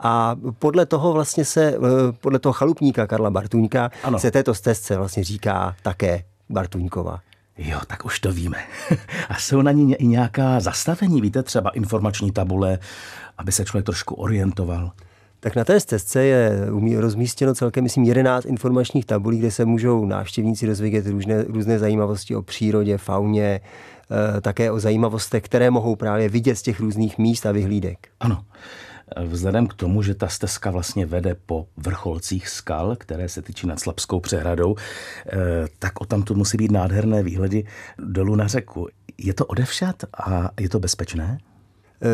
A 0.00 0.36
podle 0.58 0.86
toho 0.86 1.12
vlastně 1.12 1.44
se, 1.44 1.64
eh, 1.66 1.78
podle 2.20 2.38
toho 2.38 2.52
chalupníka 2.52 3.06
Karla 3.06 3.30
Bartuňka 3.30 3.90
ano. 4.02 4.18
se 4.18 4.30
této 4.30 4.54
stezce 4.54 4.96
vlastně 4.96 5.24
říká 5.24 5.74
také 5.82 6.22
Bartuňkova. 6.50 7.20
Jo, 7.58 7.80
tak 7.86 8.04
už 8.04 8.20
to 8.20 8.32
víme. 8.32 8.58
A 9.28 9.34
jsou 9.38 9.62
na 9.62 9.72
ní 9.72 9.94
i 9.94 10.06
nějaká 10.06 10.60
zastavení, 10.60 11.20
víte, 11.20 11.42
třeba 11.42 11.70
informační 11.70 12.32
tabule, 12.32 12.78
aby 13.38 13.52
se 13.52 13.64
člověk 13.64 13.86
trošku 13.86 14.14
orientoval? 14.14 14.92
Tak 15.40 15.56
na 15.56 15.64
té 15.64 15.80
stezce 15.80 16.24
je 16.24 16.66
rozmístěno 16.96 17.54
celkem, 17.54 17.84
myslím, 17.84 18.04
11 18.04 18.44
informačních 18.44 19.04
tabulí, 19.06 19.38
kde 19.38 19.50
se 19.50 19.64
můžou 19.64 20.06
návštěvníci 20.06 20.66
dozvědět 20.66 21.06
různé, 21.06 21.42
různé 21.42 21.78
zajímavosti 21.78 22.36
o 22.36 22.42
přírodě, 22.42 22.98
fauně, 22.98 23.60
eh, 24.36 24.40
také 24.40 24.70
o 24.70 24.80
zajímavostech, 24.80 25.42
které 25.42 25.70
mohou 25.70 25.96
právě 25.96 26.28
vidět 26.28 26.56
z 26.56 26.62
těch 26.62 26.80
různých 26.80 27.18
míst 27.18 27.46
a 27.46 27.52
vyhlídek. 27.52 28.08
Ano. 28.20 28.44
Vzhledem 29.16 29.66
k 29.66 29.74
tomu, 29.74 30.02
že 30.02 30.14
ta 30.14 30.28
stezka 30.28 30.70
vlastně 30.70 31.06
vede 31.06 31.36
po 31.46 31.66
vrcholcích 31.76 32.48
skal, 32.48 32.96
které 32.96 33.28
se 33.28 33.42
tyčí 33.42 33.66
nad 33.66 33.80
Slabskou 33.80 34.20
přehradou, 34.20 34.76
eh, 34.76 35.36
tak 35.78 36.00
o 36.00 36.06
tam 36.06 36.22
tu 36.22 36.34
musí 36.34 36.56
být 36.56 36.70
nádherné 36.70 37.22
výhledy 37.22 37.64
dolů 37.98 38.36
na 38.36 38.46
řeku. 38.46 38.88
Je 39.18 39.34
to 39.34 39.46
odevšat 39.46 39.96
a 40.28 40.50
je 40.60 40.68
to 40.68 40.80
bezpečné? 40.80 41.38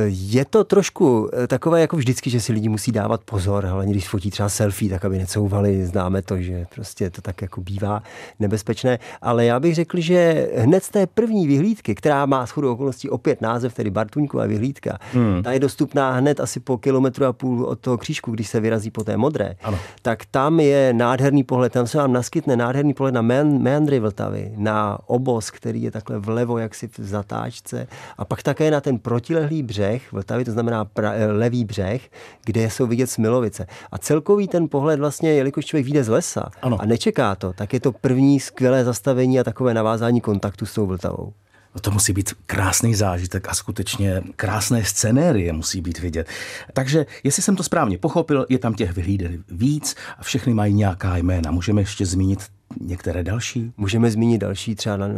Je 0.06 0.44
to 0.44 0.64
trošku 0.64 1.30
eh, 1.32 1.46
takové 1.46 1.80
jako 1.80 1.96
vždycky, 1.96 2.30
že 2.30 2.40
si 2.40 2.52
lidi 2.52 2.68
musí 2.68 2.92
dávat 2.92 3.20
pozor, 3.24 3.64
hlavně 3.64 3.92
když 3.92 4.08
fotí 4.08 4.30
třeba 4.30 4.48
selfie, 4.48 4.90
tak 4.90 5.04
aby 5.04 5.18
necouvali, 5.18 5.86
známe 5.86 6.22
to, 6.22 6.42
že 6.42 6.66
prostě 6.74 7.10
to 7.10 7.22
tak 7.22 7.42
jako 7.42 7.60
bývá 7.60 8.02
nebezpečné, 8.40 8.98
ale 9.22 9.44
já 9.44 9.60
bych 9.60 9.74
řekl, 9.74 10.00
že 10.00 10.48
hned 10.56 10.84
z 10.84 10.88
té 10.88 11.06
první 11.06 11.46
vyhlídky, 11.46 11.94
která 11.94 12.26
má 12.26 12.46
shodou 12.46 12.72
okolností 12.72 13.10
opět 13.10 13.42
název, 13.42 13.74
tedy 13.74 13.90
Bartuňková 13.90 14.46
vyhlídka, 14.46 14.98
hmm. 15.12 15.42
ta 15.42 15.52
je 15.52 15.60
dostupná 15.60 16.12
hned 16.12 16.40
asi 16.40 16.60
po 16.60 16.78
kilometru 16.78 17.24
a 17.24 17.32
půl 17.32 17.64
od 17.64 17.80
toho 17.80 17.98
křížku, 17.98 18.30
když 18.30 18.48
se 18.48 18.60
vyrazí 18.60 18.90
po 18.90 19.04
té 19.04 19.16
modré, 19.16 19.56
ano. 19.62 19.78
tak 20.02 20.24
tam 20.30 20.60
je 20.60 20.92
nádherný 20.92 21.44
pohled, 21.44 21.72
tam 21.72 21.86
se 21.86 21.98
vám 21.98 22.12
naskytne 22.12 22.56
nádherný 22.56 22.94
pohled 22.94 23.14
na 23.14 23.22
meandry 23.22 24.00
Vltavy, 24.00 24.52
na 24.56 24.98
obos, 25.06 25.50
který 25.50 25.82
je 25.82 25.90
takhle 25.90 26.18
vlevo, 26.18 26.58
jak 26.58 26.74
si 26.74 26.88
v 26.88 26.98
zatáčce, 26.98 27.86
a 28.18 28.24
pak 28.24 28.42
také 28.42 28.70
na 28.70 28.80
ten 28.80 28.98
protilehlý 28.98 29.62
břeh 29.74 30.12
Vltavy, 30.12 30.44
to 30.44 30.52
znamená 30.52 30.84
pra, 30.84 31.12
eh, 31.12 31.26
levý 31.26 31.64
břeh, 31.64 32.10
kde 32.44 32.70
jsou 32.70 32.86
vidět 32.86 33.10
Smilovice. 33.10 33.66
A 33.92 33.98
celkový 33.98 34.48
ten 34.48 34.68
pohled 34.68 35.00
vlastně, 35.00 35.32
jelikož 35.32 35.64
člověk 35.64 35.84
vyjde 35.84 36.04
z 36.04 36.08
lesa 36.08 36.50
ano. 36.62 36.80
a 36.80 36.86
nečeká 36.86 37.34
to, 37.34 37.52
tak 37.52 37.72
je 37.72 37.80
to 37.80 37.92
první 37.92 38.40
skvělé 38.40 38.84
zastavení 38.84 39.40
a 39.40 39.44
takové 39.44 39.74
navázání 39.74 40.20
kontaktu 40.20 40.66
s 40.66 40.74
tou 40.74 40.86
Vltavou. 40.86 41.32
No 41.74 41.80
to 41.80 41.90
musí 41.90 42.12
být 42.12 42.32
krásný 42.46 42.94
zážitek 42.94 43.48
a 43.48 43.54
skutečně 43.54 44.22
krásné 44.36 44.84
scenérie 44.84 45.52
musí 45.52 45.80
být 45.80 45.98
vidět. 45.98 46.28
Takže, 46.72 47.06
jestli 47.24 47.42
jsem 47.42 47.56
to 47.56 47.62
správně 47.62 47.98
pochopil, 47.98 48.46
je 48.48 48.58
tam 48.58 48.74
těch 48.74 48.92
vyhlídek 48.92 49.40
víc 49.50 49.94
a 50.18 50.22
všechny 50.22 50.54
mají 50.54 50.74
nějaká 50.74 51.16
jména. 51.16 51.50
Můžeme 51.50 51.80
ještě 51.80 52.06
zmínit 52.06 52.38
některé 52.80 53.22
další? 53.22 53.72
Můžeme 53.76 54.10
zmínit 54.10 54.38
další, 54.38 54.74
třeba 54.74 54.96
eh, 54.96 55.10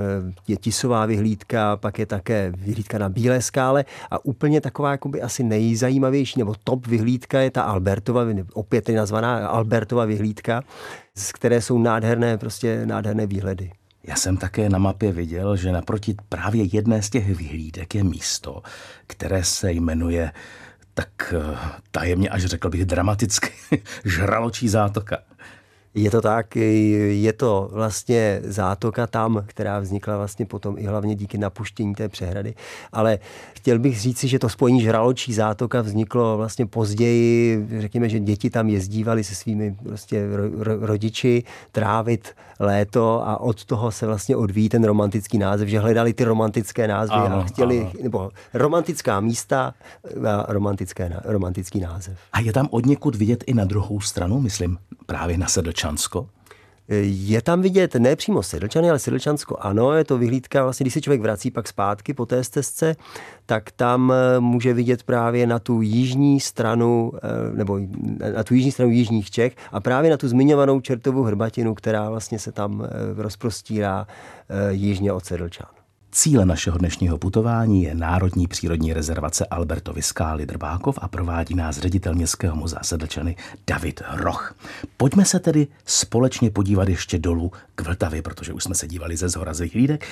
je 0.48 0.56
Tisová 0.56 1.06
vyhlídka, 1.06 1.76
pak 1.76 1.98
je 1.98 2.06
také 2.06 2.52
vyhlídka 2.56 2.98
na 2.98 3.08
Bílé 3.08 3.42
skále 3.42 3.84
a 4.10 4.24
úplně 4.24 4.60
taková 4.60 4.90
jakoby 4.90 5.22
asi 5.22 5.42
nejzajímavější 5.42 6.38
nebo 6.38 6.54
top 6.64 6.86
vyhlídka 6.86 7.40
je 7.40 7.50
ta 7.50 7.62
Albertova, 7.62 8.22
opět 8.54 8.84
tedy 8.84 8.98
nazvaná 8.98 9.48
Albertova 9.48 10.04
vyhlídka, 10.04 10.62
z 11.14 11.32
které 11.32 11.62
jsou 11.62 11.78
nádherné, 11.78 12.38
prostě 12.38 12.86
nádherné 12.86 13.26
výhledy. 13.26 13.70
Já 14.06 14.16
jsem 14.16 14.36
také 14.36 14.68
na 14.68 14.78
mapě 14.78 15.12
viděl, 15.12 15.56
že 15.56 15.72
naproti 15.72 16.16
právě 16.28 16.64
jedné 16.64 17.02
z 17.02 17.10
těch 17.10 17.36
vyhlídek 17.36 17.94
je 17.94 18.04
místo, 18.04 18.62
které 19.06 19.44
se 19.44 19.72
jmenuje 19.72 20.32
tak 20.94 21.34
eh, 21.36 21.58
tajemně 21.90 22.28
až 22.28 22.44
řekl 22.44 22.70
bych 22.70 22.84
dramaticky 22.84 23.50
žraločí 24.04 24.68
zátoka. 24.68 25.18
Je 25.96 26.10
to 26.10 26.20
tak, 26.20 26.56
je 26.56 27.32
to 27.32 27.68
vlastně 27.72 28.40
zátoka 28.44 29.06
tam, 29.06 29.44
která 29.46 29.80
vznikla 29.80 30.16
vlastně 30.16 30.46
potom 30.46 30.78
i 30.78 30.84
hlavně 30.86 31.14
díky 31.14 31.38
napuštění 31.38 31.94
té 31.94 32.08
přehrady. 32.08 32.54
Ale 32.92 33.18
chtěl 33.54 33.78
bych 33.78 34.00
říci, 34.00 34.28
že 34.28 34.38
to 34.38 34.48
spojení 34.48 34.80
žraločí 34.80 35.32
zátoka 35.32 35.82
vzniklo 35.82 36.36
vlastně 36.36 36.66
později. 36.66 37.66
Řekněme, 37.78 38.08
že 38.08 38.20
děti 38.20 38.50
tam 38.50 38.68
jezdívali 38.68 39.24
se 39.24 39.34
svými 39.34 39.76
prostě 39.82 40.26
rodiči 40.80 41.42
trávit 41.72 42.34
léto 42.60 43.28
a 43.28 43.40
od 43.40 43.64
toho 43.64 43.90
se 43.90 44.06
vlastně 44.06 44.36
odvíjí 44.36 44.68
ten 44.68 44.84
romantický 44.84 45.38
název, 45.38 45.68
že 45.68 45.78
hledali 45.78 46.12
ty 46.12 46.24
romantické 46.24 46.88
názvy 46.88 47.16
ano, 47.16 47.36
a 47.36 47.44
chtěli, 47.44 47.80
ano. 47.80 47.92
nebo 48.02 48.30
romantická 48.54 49.20
místa 49.20 49.74
a 50.28 50.52
romantické, 50.52 51.20
romantický 51.24 51.80
název. 51.80 52.18
A 52.32 52.40
je 52.40 52.52
tam 52.52 52.68
od 52.70 52.86
někud 52.86 53.14
vidět 53.14 53.44
i 53.46 53.54
na 53.54 53.64
druhou 53.64 54.00
stranu, 54.00 54.40
myslím, 54.40 54.78
právě 55.06 55.38
na 55.38 55.46
Sedlčansko? 55.86 56.28
Je 57.02 57.42
tam 57.42 57.62
vidět 57.62 57.94
ne 57.94 58.16
přímo 58.16 58.42
Sedlčany, 58.42 58.90
ale 58.90 58.98
Sedlčansko 58.98 59.56
ano, 59.60 59.92
je 59.92 60.04
to 60.04 60.18
vyhlídka, 60.18 60.62
vlastně 60.62 60.84
když 60.84 60.94
se 60.94 61.00
člověk 61.00 61.20
vrací 61.20 61.50
pak 61.50 61.68
zpátky 61.68 62.14
po 62.14 62.26
té 62.26 62.44
stezce, 62.44 62.96
tak 63.46 63.70
tam 63.70 64.12
eh, 64.12 64.40
může 64.40 64.74
vidět 64.74 65.02
právě 65.02 65.46
na 65.46 65.58
tu 65.58 65.82
jižní 65.82 66.40
stranu, 66.40 67.12
eh, 67.16 67.56
nebo 67.56 67.78
na 68.34 68.44
tu 68.44 68.54
jižní 68.54 68.72
stranu 68.72 68.92
jižních 68.92 69.30
Čech 69.30 69.56
a 69.72 69.80
právě 69.80 70.10
na 70.10 70.16
tu 70.16 70.28
zmiňovanou 70.28 70.80
čertovou 70.80 71.22
hrbatinu, 71.22 71.74
která 71.74 72.10
vlastně 72.10 72.38
se 72.38 72.52
tam 72.52 72.84
eh, 72.84 73.22
rozprostírá 73.22 74.06
jižně 74.70 75.12
od 75.12 75.24
Sedlčan. 75.24 75.66
Cíle 76.16 76.46
našeho 76.46 76.78
dnešního 76.78 77.18
putování 77.18 77.82
je 77.82 77.94
Národní 77.94 78.46
přírodní 78.46 78.92
rezervace 78.92 79.46
Albertovy 79.46 80.02
skály 80.02 80.46
Drbákov 80.46 80.98
a 81.02 81.08
provádí 81.08 81.54
nás 81.54 81.78
ředitel 81.78 82.14
Městského 82.14 82.56
muzea 82.56 82.82
Sedlčany 82.82 83.36
David 83.66 84.02
Roch. 84.14 84.54
Pojďme 84.96 85.24
se 85.24 85.38
tedy 85.38 85.66
společně 85.84 86.50
podívat 86.50 86.88
ještě 86.88 87.18
dolů 87.18 87.52
k 87.74 87.80
Vltavě, 87.80 88.22
protože 88.22 88.52
už 88.52 88.64
jsme 88.64 88.74
se 88.74 88.88
dívali 88.88 89.16
ze 89.16 89.28
zhora 89.28 89.54
z 89.54 89.60
vyhlídek. 89.60 90.06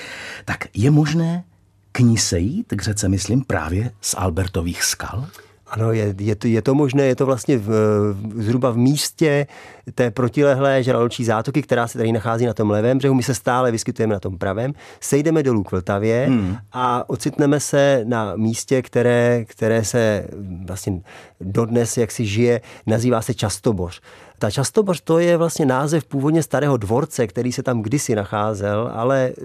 Tak 0.45 0.67
je 0.73 0.91
možné 0.91 1.43
k 1.91 1.99
ní 1.99 2.17
sejít, 2.17 2.67
k 2.69 2.81
řece 2.81 3.09
myslím 3.09 3.43
právě 3.43 3.91
z 4.01 4.15
Albertových 4.17 4.83
skal? 4.83 5.27
Ano, 5.75 5.91
je, 5.91 6.15
je, 6.19 6.35
to, 6.35 6.47
je 6.47 6.61
to 6.61 6.75
možné, 6.75 7.03
je 7.03 7.15
to 7.15 7.25
vlastně 7.25 7.57
v, 7.57 7.67
v, 8.13 8.43
zhruba 8.43 8.71
v 8.71 8.77
místě 8.77 9.47
té 9.95 10.11
protilehlé 10.11 10.83
žraločí 10.83 11.25
zátoky, 11.25 11.61
která 11.61 11.87
se 11.87 11.97
tady 11.97 12.11
nachází 12.11 12.45
na 12.45 12.53
tom 12.53 12.69
levém 12.69 12.97
břehu. 12.97 13.15
My 13.15 13.23
se 13.23 13.33
stále 13.33 13.71
vyskytujeme 13.71 14.13
na 14.13 14.19
tom 14.19 14.37
pravém. 14.37 14.73
Sejdeme 14.99 15.43
dolů 15.43 15.63
k 15.63 15.71
Vltavě 15.71 16.25
hmm. 16.29 16.57
a 16.71 17.09
ocitneme 17.09 17.59
se 17.59 18.01
na 18.07 18.35
místě, 18.35 18.81
které, 18.81 19.45
které 19.45 19.83
se 19.83 20.27
vlastně 20.65 21.01
dodnes, 21.41 21.97
jak 21.97 22.11
si 22.11 22.25
žije, 22.25 22.61
nazývá 22.87 23.21
se 23.21 23.33
Častoboř. 23.33 24.01
Ta 24.39 24.51
Častoboř 24.51 25.01
to 25.01 25.19
je 25.19 25.37
vlastně 25.37 25.65
název 25.65 26.05
původně 26.05 26.43
starého 26.43 26.77
dvorce, 26.77 27.27
který 27.27 27.51
se 27.51 27.63
tam 27.63 27.81
kdysi 27.81 28.15
nacházel, 28.15 28.91
ale 28.93 29.31
eh, 29.37 29.43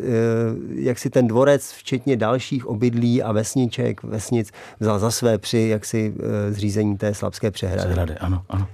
jak 0.75 0.99
si 0.99 1.11
ten 1.11 1.29
dvorec, 1.29 1.73
včetně 1.73 2.17
dalších 2.17 2.67
obydlí 2.67 3.23
a 3.23 3.33
vesniček, 3.33 4.03
vesnic, 4.03 4.51
vzal 4.81 4.99
za 4.99 5.11
své 5.11 5.39
při 5.39 5.59
jaksi 5.59 6.15
eh, 6.19 6.53
zřízení 6.53 6.97
té 6.99 7.15
slabské 7.15 7.51
přehrady. 7.51 7.83
Přehrady, 7.83 8.15
ano, 8.15 8.43
ano. 8.49 8.67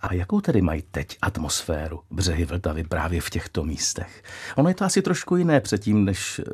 A 0.00 0.14
jakou 0.14 0.40
tedy 0.40 0.62
mají 0.62 0.82
teď 0.90 1.16
atmosféru 1.22 2.00
břehy 2.10 2.44
Vltavy 2.44 2.84
právě 2.84 3.20
v 3.20 3.30
těchto 3.30 3.64
místech? 3.64 4.22
Ono 4.56 4.68
je 4.68 4.74
to 4.74 4.84
asi 4.84 5.02
trošku 5.02 5.36
jiné 5.36 5.60
předtím, 5.60 6.04
než 6.04 6.40
eh, 6.40 6.52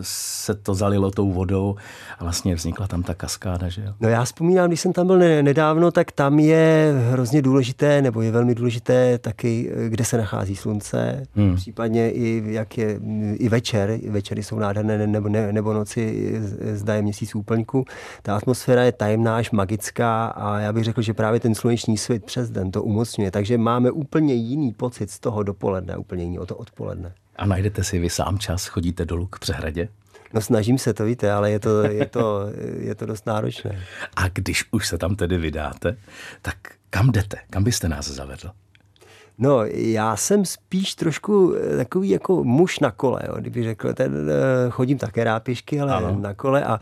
se 0.00 0.54
to 0.54 0.74
zalilo 0.74 1.10
tou 1.10 1.32
vodou 1.32 1.76
a 2.18 2.24
vlastně 2.24 2.54
vznikla 2.54 2.86
tam 2.86 3.02
ta 3.02 3.14
kaskáda, 3.14 3.68
že 3.68 3.82
jo? 3.82 3.94
No 4.00 4.08
já 4.08 4.24
vzpomínám, 4.24 4.68
když 4.68 4.80
jsem 4.80 4.92
tam 4.92 5.06
byl 5.06 5.18
nedávno, 5.18 5.90
tak 5.90 6.12
tam 6.12 6.38
je 6.38 6.94
hrozně 7.10 7.42
důležité, 7.42 8.02
nebo 8.02 8.22
je 8.22 8.30
velmi 8.30 8.54
důležité 8.54 9.18
taky, 9.18 9.72
eh, 9.74 9.88
kde 9.88 10.04
se 10.04 10.18
nachází 10.18 10.56
slunce, 10.56 11.22
hmm. 11.34 11.56
případně 11.56 12.10
i 12.10 12.42
jak 12.46 12.78
je 12.78 13.00
i 13.34 13.48
večer, 13.48 13.98
večery 14.08 14.42
jsou 14.42 14.58
nádherné, 14.58 15.06
nebo, 15.06 15.28
ne, 15.28 15.52
nebo 15.52 15.72
noci 15.72 16.34
zda 16.72 16.94
je 16.94 17.02
měsíc 17.02 17.34
úplňku. 17.34 17.84
Ta 18.22 18.36
atmosféra 18.36 18.82
je 18.82 18.92
tajemná 18.92 19.36
až 19.36 19.50
magická 19.50 20.26
a 20.26 20.58
já 20.58 20.72
bych 20.72 20.84
řekl, 20.84 21.02
že 21.02 21.14
právě 21.14 21.40
ten 21.40 21.54
sluneční 21.54 21.96
svět 21.98 22.33
přes 22.34 22.50
den 22.50 22.70
to 22.70 22.82
umocňuje. 22.82 23.30
Takže 23.30 23.58
máme 23.58 23.90
úplně 23.90 24.34
jiný 24.34 24.72
pocit 24.72 25.10
z 25.10 25.18
toho 25.18 25.42
dopoledne, 25.42 25.96
úplně 25.96 26.24
jiný 26.24 26.38
o 26.38 26.46
to 26.46 26.56
odpoledne. 26.56 27.12
A 27.36 27.46
najdete 27.46 27.84
si 27.84 27.98
vy 27.98 28.10
sám 28.10 28.38
čas, 28.38 28.66
chodíte 28.66 29.04
dolů 29.04 29.26
k 29.26 29.38
přehradě? 29.38 29.88
No 30.32 30.40
snažím 30.40 30.78
se, 30.78 30.94
to 30.94 31.04
víte, 31.04 31.32
ale 31.32 31.50
je 31.50 31.58
to, 31.58 31.82
je 31.82 32.06
to, 32.06 32.40
je 32.78 32.94
to 32.94 33.06
dost 33.06 33.26
náročné. 33.26 33.82
A 34.16 34.28
když 34.28 34.64
už 34.70 34.88
se 34.88 34.98
tam 34.98 35.16
tedy 35.16 35.38
vydáte, 35.38 35.96
tak 36.42 36.56
kam 36.90 37.12
jdete? 37.12 37.36
Kam 37.50 37.64
byste 37.64 37.88
nás 37.88 38.06
zavedl? 38.06 38.50
No, 39.38 39.64
já 39.74 40.16
jsem 40.16 40.44
spíš 40.44 40.94
trošku 40.94 41.54
takový 41.76 42.08
jako 42.08 42.44
muž 42.44 42.80
na 42.80 42.90
kole, 42.90 43.20
jo, 43.26 43.34
kdyby 43.38 43.62
řekl, 43.62 43.94
ten, 43.94 44.30
eh, 44.30 44.70
chodím 44.70 44.98
také 44.98 45.24
rád 45.24 45.42
pěšky, 45.42 45.80
ale 45.80 45.92
ano. 45.92 46.18
na 46.20 46.34
kole 46.34 46.64
a 46.64 46.80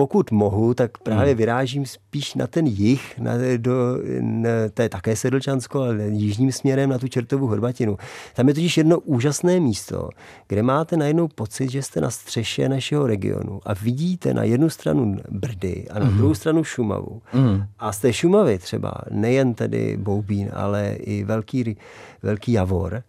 pokud 0.00 0.30
mohu, 0.30 0.74
tak 0.74 0.98
právě 0.98 1.32
hmm. 1.32 1.38
vyrážím 1.38 1.86
spíš 1.86 2.34
na 2.34 2.46
ten 2.46 2.66
jih, 2.66 3.18
na, 3.18 3.32
do, 3.56 3.72
na, 4.20 4.48
to 4.74 4.82
je 4.82 4.88
také 4.88 5.16
Sedlčansko, 5.16 5.82
ale 5.82 6.04
jižním 6.08 6.52
směrem 6.52 6.90
na 6.90 6.98
tu 6.98 7.08
Čertovou 7.08 7.46
Hrbatinu. 7.46 7.98
Tam 8.34 8.48
je 8.48 8.54
totiž 8.54 8.76
jedno 8.76 9.00
úžasné 9.00 9.60
místo, 9.60 10.08
kde 10.48 10.62
máte 10.62 10.96
najednou 10.96 11.28
pocit, 11.28 11.70
že 11.70 11.82
jste 11.82 12.00
na 12.00 12.10
střeše 12.10 12.68
našeho 12.68 13.06
regionu 13.06 13.60
a 13.62 13.74
vidíte 13.74 14.34
na 14.34 14.42
jednu 14.42 14.70
stranu 14.70 15.16
Brdy 15.30 15.86
a 15.90 15.98
na 15.98 16.06
hmm. 16.06 16.16
druhou 16.16 16.34
stranu 16.34 16.64
Šumavu. 16.64 17.22
Hmm. 17.24 17.64
A 17.78 17.92
z 17.92 17.98
té 17.98 18.12
Šumavy 18.12 18.58
třeba 18.58 18.94
nejen 19.10 19.54
tedy 19.54 19.96
Boubín, 19.96 20.50
ale 20.52 20.92
i 20.92 21.24
velký, 21.24 21.76
velký 22.22 22.52
Javor 22.52 23.02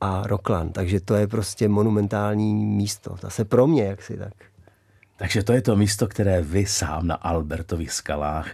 a 0.00 0.22
Roklan. 0.26 0.68
Takže 0.68 1.00
to 1.00 1.14
je 1.14 1.26
prostě 1.26 1.68
monumentální 1.68 2.54
místo. 2.54 3.14
Zase 3.20 3.44
pro 3.44 3.66
mě, 3.66 3.84
jak 3.84 4.02
si 4.02 4.16
tak. 4.16 4.47
Takže 5.18 5.42
to 5.42 5.52
je 5.52 5.62
to 5.62 5.76
místo, 5.76 6.06
které 6.06 6.42
vy 6.42 6.66
sám 6.66 7.06
na 7.06 7.14
Albertových 7.14 7.92
skalách 7.92 8.48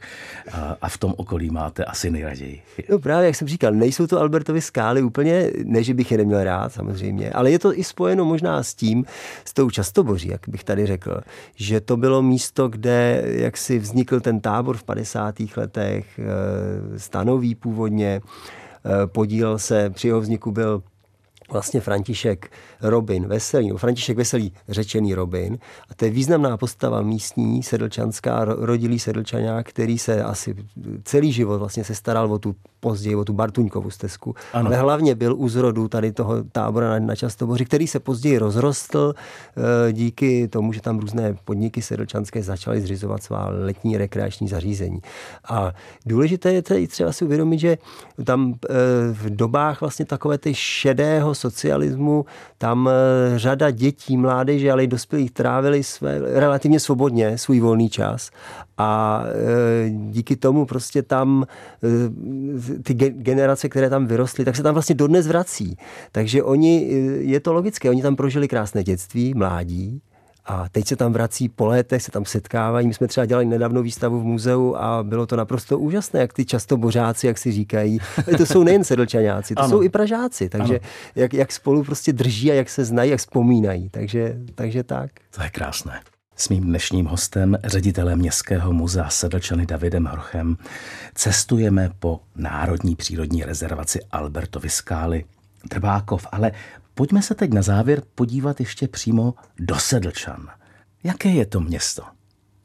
a, 0.80 0.88
v 0.88 0.98
tom 0.98 1.14
okolí 1.16 1.50
máte 1.50 1.84
asi 1.84 2.10
nejraději. 2.10 2.62
No 2.90 2.98
právě, 2.98 3.26
jak 3.26 3.36
jsem 3.36 3.48
říkal, 3.48 3.72
nejsou 3.72 4.06
to 4.06 4.20
Albertovy 4.20 4.60
skály 4.60 5.02
úplně, 5.02 5.50
ne, 5.64 5.82
že 5.82 5.94
bych 5.94 6.12
je 6.12 6.18
neměl 6.18 6.44
rád 6.44 6.72
samozřejmě, 6.72 7.30
ale 7.30 7.50
je 7.50 7.58
to 7.58 7.78
i 7.78 7.84
spojeno 7.84 8.24
možná 8.24 8.62
s 8.62 8.74
tím, 8.74 9.04
s 9.44 9.52
tou 9.54 9.70
častoboří, 9.70 10.28
jak 10.28 10.48
bych 10.48 10.64
tady 10.64 10.86
řekl, 10.86 11.20
že 11.56 11.80
to 11.80 11.96
bylo 11.96 12.22
místo, 12.22 12.68
kde 12.68 13.22
jak 13.26 13.56
si 13.56 13.78
vznikl 13.78 14.20
ten 14.20 14.40
tábor 14.40 14.76
v 14.76 14.84
50. 14.84 15.56
letech, 15.56 16.18
eh, 16.18 16.98
stanoví 16.98 17.54
původně, 17.54 18.20
eh, 18.20 19.06
podílel 19.06 19.58
se, 19.58 19.90
při 19.90 20.08
jeho 20.08 20.20
vzniku 20.20 20.50
byl 20.50 20.82
vlastně 21.54 21.80
František 21.80 22.50
Robin 22.82 23.26
Veselý, 23.26 23.68
no 23.68 23.76
František 23.76 24.16
Veselý, 24.16 24.52
řečený 24.68 25.14
Robin. 25.14 25.58
A 25.90 25.94
to 25.94 26.04
je 26.04 26.10
významná 26.10 26.56
postava 26.56 27.02
místní, 27.02 27.62
sedlčanská, 27.62 28.44
rodilý 28.44 28.98
sedlčaňák, 28.98 29.68
který 29.68 29.98
se 29.98 30.22
asi 30.22 30.56
celý 31.04 31.32
život 31.32 31.58
vlastně 31.58 31.84
se 31.84 31.94
staral 31.94 32.32
o 32.32 32.38
tu 32.38 32.56
později, 32.84 33.16
o 33.16 33.24
tu 33.24 33.32
Bartuňkovu 33.32 33.90
stezku. 33.90 34.34
Ano. 34.52 34.68
Ale 34.68 34.76
hlavně 34.76 35.14
byl 35.14 35.32
u 35.36 35.48
zrodu 35.48 35.88
tady 35.88 36.12
toho 36.12 36.44
tábora 36.52 36.88
na, 36.90 36.98
na 36.98 37.14
Častoboři, 37.16 37.64
který 37.64 37.86
se 37.86 38.00
později 38.00 38.38
rozrostl 38.38 39.14
e, 39.16 39.92
díky 39.92 40.48
tomu, 40.48 40.72
že 40.72 40.84
tam 40.84 40.98
různé 40.98 41.34
podniky 41.44 41.82
sedlčanské 41.82 42.42
začaly 42.42 42.80
zřizovat 42.80 43.22
svá 43.22 43.48
letní 43.48 43.96
rekreační 43.96 44.48
zařízení. 44.48 45.00
A 45.48 45.72
důležité 46.06 46.52
je 46.52 46.62
tady 46.62 46.86
třeba 46.86 47.12
si 47.12 47.24
uvědomit, 47.24 47.58
že 47.58 47.78
tam 48.24 48.52
e, 48.52 48.74
v 49.12 49.30
dobách 49.30 49.80
vlastně 49.80 50.04
takové 50.04 50.38
ty 50.38 50.54
šedého 50.54 51.34
socialismu 51.34 52.26
tam 52.58 52.88
eh, 52.88 53.38
řada 53.38 53.70
dětí, 53.70 54.16
mládeže, 54.16 54.72
ale 54.72 54.84
i 54.84 54.86
dospělých 54.86 55.30
trávili 55.30 55.84
své, 55.84 56.18
relativně 56.18 56.80
svobodně 56.80 57.38
svůj 57.38 57.60
volný 57.60 57.88
čas 57.88 58.30
a 58.78 59.22
eh, 59.26 59.90
díky 59.90 60.36
tomu 60.36 60.66
prostě 60.66 61.02
tam 61.02 61.46
eh, 61.84 62.82
ty 62.82 62.94
generace, 62.94 63.68
které 63.68 63.90
tam 63.90 64.06
vyrostly, 64.06 64.44
tak 64.44 64.56
se 64.56 64.62
tam 64.62 64.74
vlastně 64.74 64.94
dodnes 64.94 65.26
vrací. 65.26 65.78
Takže 66.12 66.42
oni, 66.42 66.88
je 67.18 67.40
to 67.40 67.52
logické, 67.52 67.90
oni 67.90 68.02
tam 68.02 68.16
prožili 68.16 68.48
krásné 68.48 68.84
dětství, 68.84 69.34
mládí, 69.34 70.00
a 70.46 70.68
teď 70.68 70.86
se 70.86 70.96
tam 70.96 71.12
vrací 71.12 71.48
po 71.48 71.66
létech, 71.66 72.02
se 72.02 72.10
tam 72.10 72.24
setkávají. 72.24 72.86
My 72.86 72.94
jsme 72.94 73.06
třeba 73.06 73.26
dělali 73.26 73.46
nedávno 73.46 73.82
výstavu 73.82 74.20
v 74.20 74.24
muzeu 74.24 74.74
a 74.76 75.02
bylo 75.02 75.26
to 75.26 75.36
naprosto 75.36 75.78
úžasné, 75.78 76.20
jak 76.20 76.32
ty 76.32 76.44
často 76.44 76.76
bořáci, 76.76 77.26
jak 77.26 77.38
si 77.38 77.52
říkají. 77.52 77.98
To 78.36 78.46
jsou 78.46 78.62
nejen 78.62 78.84
sedlčaňáci, 78.84 79.54
to 79.54 79.62
ano. 79.62 79.70
jsou 79.70 79.82
i 79.82 79.88
pražáci. 79.88 80.48
Takže 80.48 80.80
jak, 81.16 81.34
jak, 81.34 81.52
spolu 81.52 81.84
prostě 81.84 82.12
drží 82.12 82.50
a 82.50 82.54
jak 82.54 82.68
se 82.68 82.84
znají, 82.84 83.10
jak 83.10 83.20
vzpomínají. 83.20 83.88
Takže, 83.88 84.36
takže 84.54 84.82
tak. 84.82 85.10
To 85.36 85.42
je 85.42 85.50
krásné. 85.50 86.00
S 86.36 86.48
mým 86.48 86.64
dnešním 86.64 87.06
hostem, 87.06 87.58
ředitelem 87.64 88.18
Městského 88.18 88.72
muzea 88.72 89.10
Sedlčany 89.10 89.66
Davidem 89.66 90.04
Hrochem, 90.04 90.56
cestujeme 91.14 91.90
po 91.98 92.20
Národní 92.36 92.96
přírodní 92.96 93.44
rezervaci 93.44 94.00
Albertovy 94.10 94.68
skály. 94.68 95.24
Trvákov, 95.68 96.26
ale 96.32 96.52
Pojďme 96.94 97.22
se 97.22 97.34
teď 97.34 97.52
na 97.52 97.62
závěr 97.62 98.02
podívat 98.14 98.60
ještě 98.60 98.88
přímo 98.88 99.34
do 99.58 99.78
Sedlčan. 99.78 100.48
Jaké 101.04 101.28
je 101.28 101.46
to 101.46 101.60
město? 101.60 102.02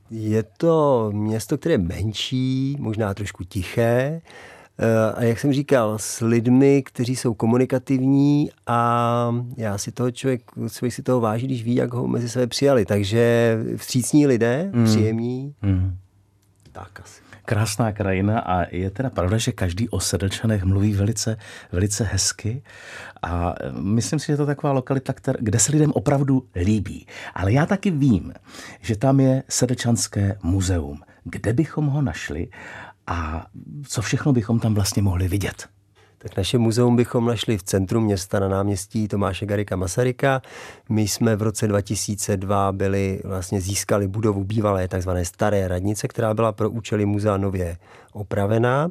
Je 0.09 0.43
to 0.43 1.09
město, 1.13 1.57
které 1.57 1.73
je 1.73 1.77
menší, 1.77 2.77
možná 2.79 3.13
trošku 3.13 3.43
tiché, 3.43 4.21
a 5.15 5.23
jak 5.23 5.39
jsem 5.39 5.53
říkal, 5.53 5.97
s 5.97 6.21
lidmi, 6.21 6.83
kteří 6.83 7.15
jsou 7.15 7.33
komunikativní 7.33 8.49
a 8.67 9.35
já 9.57 9.77
si 9.77 9.91
toho 9.91 10.11
člověk, 10.11 10.41
člověk 10.71 10.93
si 10.93 11.03
toho 11.03 11.19
váží, 11.19 11.47
když 11.47 11.63
ví, 11.63 11.75
jak 11.75 11.93
ho 11.93 12.07
mezi 12.07 12.29
sebe 12.29 12.47
přijali. 12.47 12.85
Takže 12.85 13.57
vstřícní 13.75 14.27
lidé, 14.27 14.69
mm. 14.73 14.85
příjemní, 14.85 15.55
mm. 15.61 15.97
tak 16.71 16.99
asi 17.03 17.21
krásná 17.49 17.91
krajina 17.91 18.39
a 18.39 18.75
je 18.75 18.89
teda 18.89 19.09
pravda, 19.09 19.37
že 19.37 19.51
každý 19.51 19.89
o 19.89 19.99
Sedlčanech 19.99 20.63
mluví 20.63 20.93
velice, 20.93 21.37
velice 21.71 22.03
hezky 22.03 22.61
a 23.21 23.55
myslím 23.73 24.19
si, 24.19 24.27
že 24.27 24.37
to 24.37 24.43
je 24.43 24.53
taková 24.53 24.73
lokalita, 24.73 25.13
kde 25.39 25.59
se 25.59 25.71
lidem 25.71 25.91
opravdu 25.91 26.45
líbí. 26.55 27.07
Ale 27.33 27.53
já 27.53 27.65
taky 27.65 27.91
vím, 27.91 28.33
že 28.81 28.95
tam 28.95 29.19
je 29.19 29.43
Sedlčanské 29.49 30.37
muzeum. 30.43 31.01
Kde 31.23 31.53
bychom 31.53 31.85
ho 31.87 32.01
našli 32.01 32.47
a 33.09 33.45
co 33.87 34.01
všechno 34.01 34.33
bychom 34.33 34.59
tam 34.59 34.73
vlastně 34.73 35.01
mohli 35.01 35.27
vidět? 35.27 35.67
Tak 36.17 36.37
naše 36.37 36.57
muzeum 36.57 36.95
bychom 36.95 37.25
našli 37.25 37.57
v 37.57 37.63
centru 37.63 38.01
města 38.01 38.39
na 38.39 38.47
náměstí 38.47 39.07
Tomáše 39.07 39.45
Garika 39.45 39.75
Masaryka. 39.75 40.41
My 40.89 41.07
jsme 41.07 41.35
v 41.35 41.41
roce 41.41 41.67
2002 41.67 42.71
byli, 42.71 43.21
vlastně 43.23 43.61
získali 43.61 44.07
budovu 44.07 44.43
bývalé 44.43 44.87
takzvané 44.87 45.25
staré 45.25 45.67
radnice, 45.67 46.07
která 46.07 46.33
byla 46.33 46.51
pro 46.51 46.69
účely 46.69 47.05
muzea 47.05 47.37
nově 47.37 47.77
opravená 48.13 48.89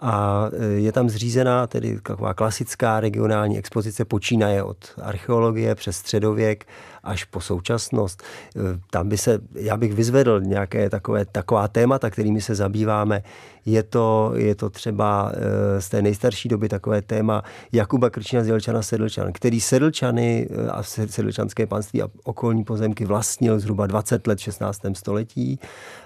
a 0.00 0.44
e, 0.52 0.64
je 0.64 0.92
tam 0.92 1.10
zřízená 1.10 1.66
tedy 1.66 2.00
taková 2.00 2.34
klasická 2.34 3.00
regionální 3.00 3.58
expozice, 3.58 4.04
počínaje 4.04 4.62
od 4.62 4.76
archeologie 5.02 5.74
přes 5.74 5.96
středověk 5.96 6.66
až 7.02 7.24
po 7.24 7.40
současnost. 7.40 8.22
E, 8.56 8.60
tam 8.90 9.08
by 9.08 9.18
se, 9.18 9.38
já 9.54 9.76
bych 9.76 9.94
vyzvedl 9.94 10.40
nějaké 10.40 10.90
takové, 10.90 11.24
taková 11.24 11.68
témata, 11.68 12.10
kterými 12.10 12.40
se 12.40 12.54
zabýváme. 12.54 13.22
Je 13.66 13.82
to, 13.82 14.32
je 14.34 14.54
to 14.54 14.70
třeba 14.70 15.32
e, 15.34 15.80
z 15.80 15.88
té 15.88 16.02
nejstarší 16.02 16.48
doby 16.48 16.68
takové 16.68 17.02
téma 17.02 17.42
Jakuba 17.72 18.10
Krčina 18.10 18.44
z 18.44 18.48
Jelčana 18.48 18.82
Sedlčan, 18.82 19.32
který 19.32 19.60
Sedlčany 19.60 20.48
a 20.70 20.82
Sedlčanské 20.82 21.66
panství 21.66 22.02
a 22.02 22.08
okolní 22.24 22.64
pozemky 22.64 23.04
vlastnil 23.04 23.60
zhruba 23.60 23.86
20 23.86 24.26
let 24.26 24.38
v 24.38 24.42
16. 24.42 24.80
století 24.92 25.60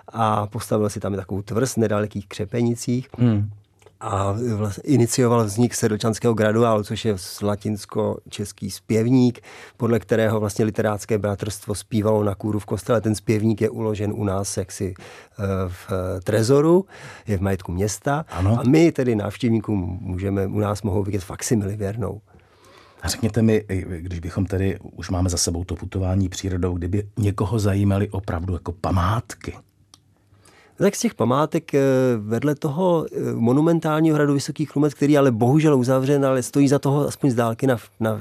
a 0.09 0.47
postavil 0.47 0.91
si 0.91 1.01
tam 1.01 1.17
takovou 1.17 1.43
tvrz 1.43 1.77
nedalekých 1.77 2.29
křepenicích. 2.29 3.09
Hmm 3.19 3.51
a 4.03 4.35
vlastně 4.55 4.83
inicioval 4.83 5.45
vznik 5.45 5.75
Sedlčanského 5.75 6.35
graduálu, 6.35 6.83
což 6.83 7.05
je 7.05 7.17
latinsko-český 7.43 8.71
zpěvník, 8.71 9.41
podle 9.77 9.99
kterého 10.01 10.41
vlastně 10.41 10.65
literátské 10.65 11.19
bratrstvo 11.19 11.75
zpívalo 11.75 12.25
na 12.25 12.35
kůru 12.35 12.59
v 12.59 12.65
kostele. 12.65 13.01
Ten 13.01 13.15
zpěvník 13.15 13.61
je 13.61 13.71
uložen 13.71 14.13
u 14.17 14.25
nás 14.25 14.57
jaksi 14.57 14.95
eh, 14.99 15.43
v 15.69 15.93
trezoru, 16.25 16.87
je 17.27 17.39
v 17.39 17.41
majetku 17.41 17.73
města 17.73 18.25
ano. 18.29 18.61
a 18.61 18.63
my 18.69 18.93
tedy 18.93 19.17
návštěvníkům 19.17 19.99
můžeme, 20.01 20.47
u 20.47 20.59
nás 20.59 20.83
mohou 20.83 21.03
vidět 21.03 21.25
faksimily 21.25 21.77
věrnou. 21.77 22.21
A 23.03 23.09
řekněte 23.09 23.43
mi, 23.43 23.65
když 23.99 24.21
bychom 24.21 24.47
tedy 24.47 24.79
už 24.93 25.11
máme 25.11 25.31
za 25.31 25.37
sebou 25.37 25.65
to 25.65 25.75
putování 25.75 26.29
přírodou, 26.29 26.75
kdyby 26.75 27.09
někoho 27.19 27.59
zajímaly 27.59 28.11
opravdu 28.11 28.55
jako 28.55 28.73
památky, 28.73 29.55
tak 30.77 30.97
z 30.97 31.01
těch 31.01 31.15
památek 31.15 31.75
eh, 31.75 31.81
vedle 32.19 32.55
toho 32.55 33.07
eh, 33.07 33.33
monumentálního 33.35 34.15
hradu 34.15 34.35
Vysoký 34.35 34.65
Chlumet, 34.65 34.95
který 34.95 35.19
ale 35.19 35.31
bohužel 35.31 35.79
uzavřen, 35.79 36.27
ale 36.27 36.43
stojí 36.43 36.69
za 36.69 36.79
toho 36.79 37.09
aspoň 37.09 37.31
z 37.31 37.35
dálky 37.35 37.67
na, 37.67 37.77
na 38.01 38.21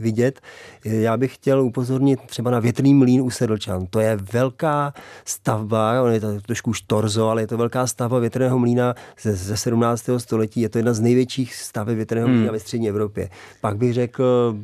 vidět, 0.00 0.40
eh, 0.86 0.94
já 0.94 1.16
bych 1.16 1.34
chtěl 1.34 1.62
upozornit 1.62 2.20
třeba 2.26 2.50
na 2.50 2.60
větrný 2.60 2.94
mlín 2.94 3.20
u 3.20 3.30
Sedlčan. 3.30 3.86
To 3.90 4.00
je 4.00 4.18
velká 4.32 4.94
stavba, 5.24 6.02
on 6.02 6.12
je 6.12 6.20
to 6.20 6.40
trošku 6.40 6.70
už 6.70 6.80
torzo, 6.80 7.28
ale 7.28 7.42
je 7.42 7.46
to 7.46 7.56
velká 7.56 7.86
stavba 7.86 8.18
větrného 8.18 8.58
mlína 8.58 8.94
ze, 9.22 9.36
ze 9.36 9.56
17. 9.56 10.10
století. 10.16 10.60
Je 10.60 10.68
to 10.68 10.78
jedna 10.78 10.92
z 10.92 11.00
největších 11.00 11.54
staveb 11.54 11.96
větrného 11.96 12.28
mlína 12.28 12.42
hmm. 12.42 12.52
ve 12.52 12.60
střední 12.60 12.88
Evropě. 12.88 13.28
Pak 13.60 13.76
bych 13.76 13.94
řekl 13.94 14.56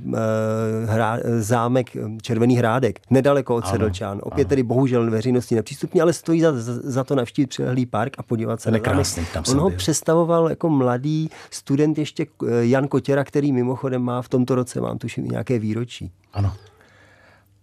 hra, 0.84 1.18
zámek 1.38 1.90
Červený 2.22 2.56
hrádek, 2.56 3.00
nedaleko 3.10 3.54
od 3.54 3.64
ano, 3.64 3.72
Sedlčan. 3.72 4.20
Opět 4.22 4.44
ano. 4.44 4.48
tedy 4.48 4.62
bohužel 4.62 5.10
veřejnosti 5.10 5.54
nepřístupný, 5.54 6.00
ale 6.00 6.12
stojí 6.12 6.40
za, 6.40 6.52
za 6.84 6.93
za 6.94 7.04
to 7.04 7.14
navštívit 7.14 7.46
přilehlý 7.46 7.86
park 7.86 8.12
a 8.18 8.22
podívat 8.22 8.60
se 8.60 8.70
na 8.70 8.78
krásný, 8.78 9.26
tam 9.32 9.44
On 9.48 9.58
ho 9.58 9.68
byl. 9.68 9.78
představoval 9.78 10.50
jako 10.50 10.70
mladý 10.70 11.30
student 11.50 11.98
ještě 11.98 12.26
eh, 12.26 12.66
Jan 12.66 12.88
Kotěra, 12.88 13.24
který 13.24 13.52
mimochodem 13.52 14.02
má 14.02 14.22
v 14.22 14.28
tomto 14.28 14.54
roce, 14.54 14.80
mám 14.80 14.98
tuším, 14.98 15.24
nějaké 15.24 15.58
výročí. 15.58 16.12
Ano. 16.32 16.54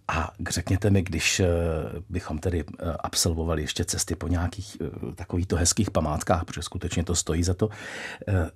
A 0.08 0.32
řekněte 0.50 0.90
mi, 0.90 1.02
když 1.02 1.40
eh, 1.40 1.48
bychom 2.08 2.38
tedy 2.38 2.64
eh, 2.64 2.92
absolvovali 3.00 3.62
ještě 3.62 3.84
cesty 3.84 4.14
po 4.14 4.28
nějakých 4.28 4.76
takovýchto 5.14 5.56
hezkých 5.56 5.90
památkách, 5.90 6.44
protože 6.44 6.62
skutečně 6.62 7.04
to 7.04 7.14
stojí 7.14 7.42
za 7.42 7.54
to, 7.54 7.68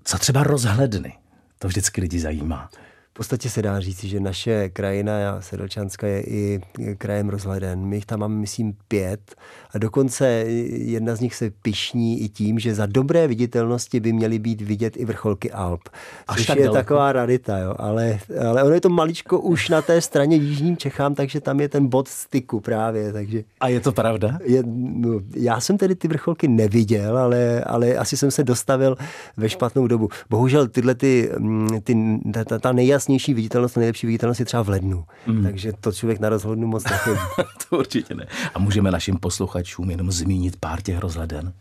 co 0.05 0.19
třeba 0.19 0.43
rozhledny? 0.43 1.13
To 1.59 1.69
vždycky 1.69 2.01
lidi 2.01 2.21
zajímá 2.21 2.71
podstatě 3.17 3.51
se 3.51 3.63
dá 3.63 3.81
říct, 3.81 4.05
že 4.05 4.21
naše 4.21 4.69
krajina 4.69 5.13
Sedlčanska 5.41 6.07
je 6.07 6.23
i 6.23 6.61
krajem 6.99 7.29
rozhleden. 7.29 7.87
My 7.87 7.97
jich 7.97 8.07
tam 8.07 8.21
máme, 8.21 8.35
myslím, 8.35 8.77
pět 8.89 9.35
a 9.75 9.79
dokonce 9.79 10.27
jedna 10.69 11.17
z 11.17 11.21
nich 11.21 11.35
se 11.35 11.51
pišní 11.63 12.21
i 12.21 12.29
tím, 12.29 12.59
že 12.59 12.75
za 12.75 12.87
dobré 12.87 13.29
viditelnosti 13.29 14.01
by 14.01 14.13
měly 14.13 14.39
být 14.39 14.61
vidět 14.61 14.97
i 14.97 15.05
vrcholky 15.05 15.53
Alp. 15.53 15.81
Až 16.29 16.37
což 16.37 16.47
tak 16.47 16.57
je 16.57 16.65
daleko. 16.65 16.79
taková 16.79 17.13
radita, 17.13 17.59
jo. 17.59 17.75
Ale, 17.79 18.19
ale 18.49 18.63
ono 18.63 18.75
je 18.75 18.81
to 18.81 18.89
maličko 18.89 19.41
už 19.41 19.69
na 19.69 19.83
té 19.83 20.01
straně 20.01 20.37
Jižním 20.37 20.77
Čechám, 20.77 21.15
takže 21.15 21.41
tam 21.41 21.61
je 21.61 21.69
ten 21.69 21.87
bod 21.87 22.09
styku 22.09 22.61
právě. 22.61 23.13
Takže 23.13 23.45
a 23.61 23.69
je 23.69 23.81
to 23.81 23.93
pravda? 23.93 24.39
Je, 24.45 24.63
no, 24.67 25.21
já 25.37 25.61
jsem 25.61 25.79
tedy 25.79 25.95
ty 25.95 26.09
vrcholky 26.09 26.49
neviděl, 26.49 27.19
ale, 27.19 27.65
ale 27.65 27.95
asi 27.95 28.17
jsem 28.17 28.31
se 28.31 28.45
dostavil 28.45 28.97
ve 29.37 29.49
špatnou 29.49 29.87
dobu. 29.87 30.09
Bohužel 30.31 30.69
tyhle 30.69 30.95
ty, 30.95 31.31
mm, 31.39 31.81
ty, 31.81 32.21
ta, 32.45 32.59
ta 32.59 32.73
nejjasnější 33.09 33.27
nejkrásnější 33.27 33.35
viditelnost, 33.35 33.77
nejlepší 33.77 34.07
viditelnost 34.07 34.41
je 34.41 34.47
třeba 34.47 34.63
v 34.63 34.69
lednu. 34.69 35.05
Mm. 35.27 35.43
Takže 35.43 35.73
to 35.81 35.93
člověk 35.93 36.21
na 36.21 36.29
rozhlednu 36.29 36.67
moc 36.67 36.85
nechodí. 36.85 37.21
to 37.69 37.79
určitě 37.79 38.15
ne. 38.15 38.27
A 38.55 38.59
můžeme 38.59 38.91
našim 38.91 39.17
posluchačům 39.17 39.91
jenom 39.91 40.13
zmínit 40.13 40.57
pár 40.61 40.83
těch 40.83 40.99
rozhleden? 40.99 41.53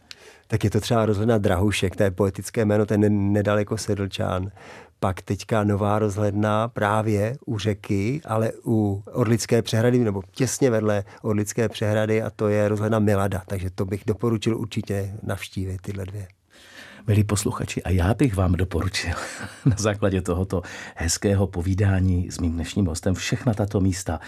Tak 0.48 0.64
je 0.64 0.70
to 0.70 0.82
třeba 0.82 1.06
rozhledna 1.06 1.38
Drahušek, 1.38 1.96
to 1.96 2.04
je 2.04 2.12
poetické 2.12 2.66
jméno, 2.66 2.86
to 2.86 2.94
je 2.94 3.10
nedaleko 3.10 3.78
Sedlčán. 3.78 4.52
Pak 5.00 5.22
teďka 5.22 5.64
nová 5.64 6.00
rozhledna 6.00 6.68
právě 6.68 7.38
u 7.46 7.58
řeky, 7.58 8.22
ale 8.26 8.52
u 8.66 9.04
Orlické 9.14 9.62
přehrady, 9.62 10.00
nebo 10.00 10.22
těsně 10.32 10.70
vedle 10.70 11.04
Orlické 11.22 11.70
přehrady 11.70 12.22
a 12.22 12.30
to 12.30 12.48
je 12.48 12.70
rozhledna 12.70 13.00
Milada. 13.00 13.42
Takže 13.48 13.70
to 13.70 13.86
bych 13.86 14.04
doporučil 14.06 14.58
určitě 14.58 15.14
navštívit 15.24 15.82
tyhle 15.82 16.06
dvě. 16.06 16.28
Milí 17.08 17.24
posluchači, 17.24 17.84
a 17.84 17.90
já 17.90 18.14
bych 18.14 18.36
vám 18.36 18.52
doporučil 18.52 19.14
na 19.66 19.76
základě 19.78 20.22
tohoto 20.22 20.62
hezkého 20.96 21.48
povídání 21.48 22.32
s 22.32 22.40
mým 22.40 22.52
dnešním 22.52 22.86
hostem 22.86 23.14
všechna 23.14 23.54
tato 23.54 23.82
místa 23.82 24.20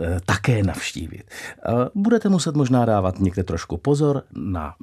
eh, 0.00 0.20
také 0.26 0.62
navštívit. 0.62 1.30
Budete 1.94 2.28
muset 2.28 2.56
možná 2.56 2.84
dávat 2.84 3.20
někde 3.20 3.44
trošku 3.44 3.76
pozor, 3.76 4.22
na 4.34 4.74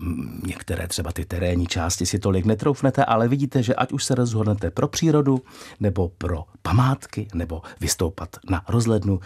některé 0.46 0.88
třeba 0.88 1.12
ty 1.12 1.26
terénní 1.26 1.67
části 1.67 2.06
si 2.06 2.19
tolik 2.19 2.46
netroufnete, 2.46 3.06
ale 3.06 3.28
vidíte, 3.28 3.63
že 3.63 3.76
ať 3.76 3.91
už 3.91 4.04
se 4.04 4.15
rozhodnete 4.15 4.72
pro 4.72 4.88
přírodu, 4.88 5.41
nebo 5.80 6.10
pro 6.10 6.46
památky, 6.62 7.28
nebo 7.34 7.62
vystoupat 7.82 8.30
na 8.50 8.62
rozhlednu, 8.67 9.19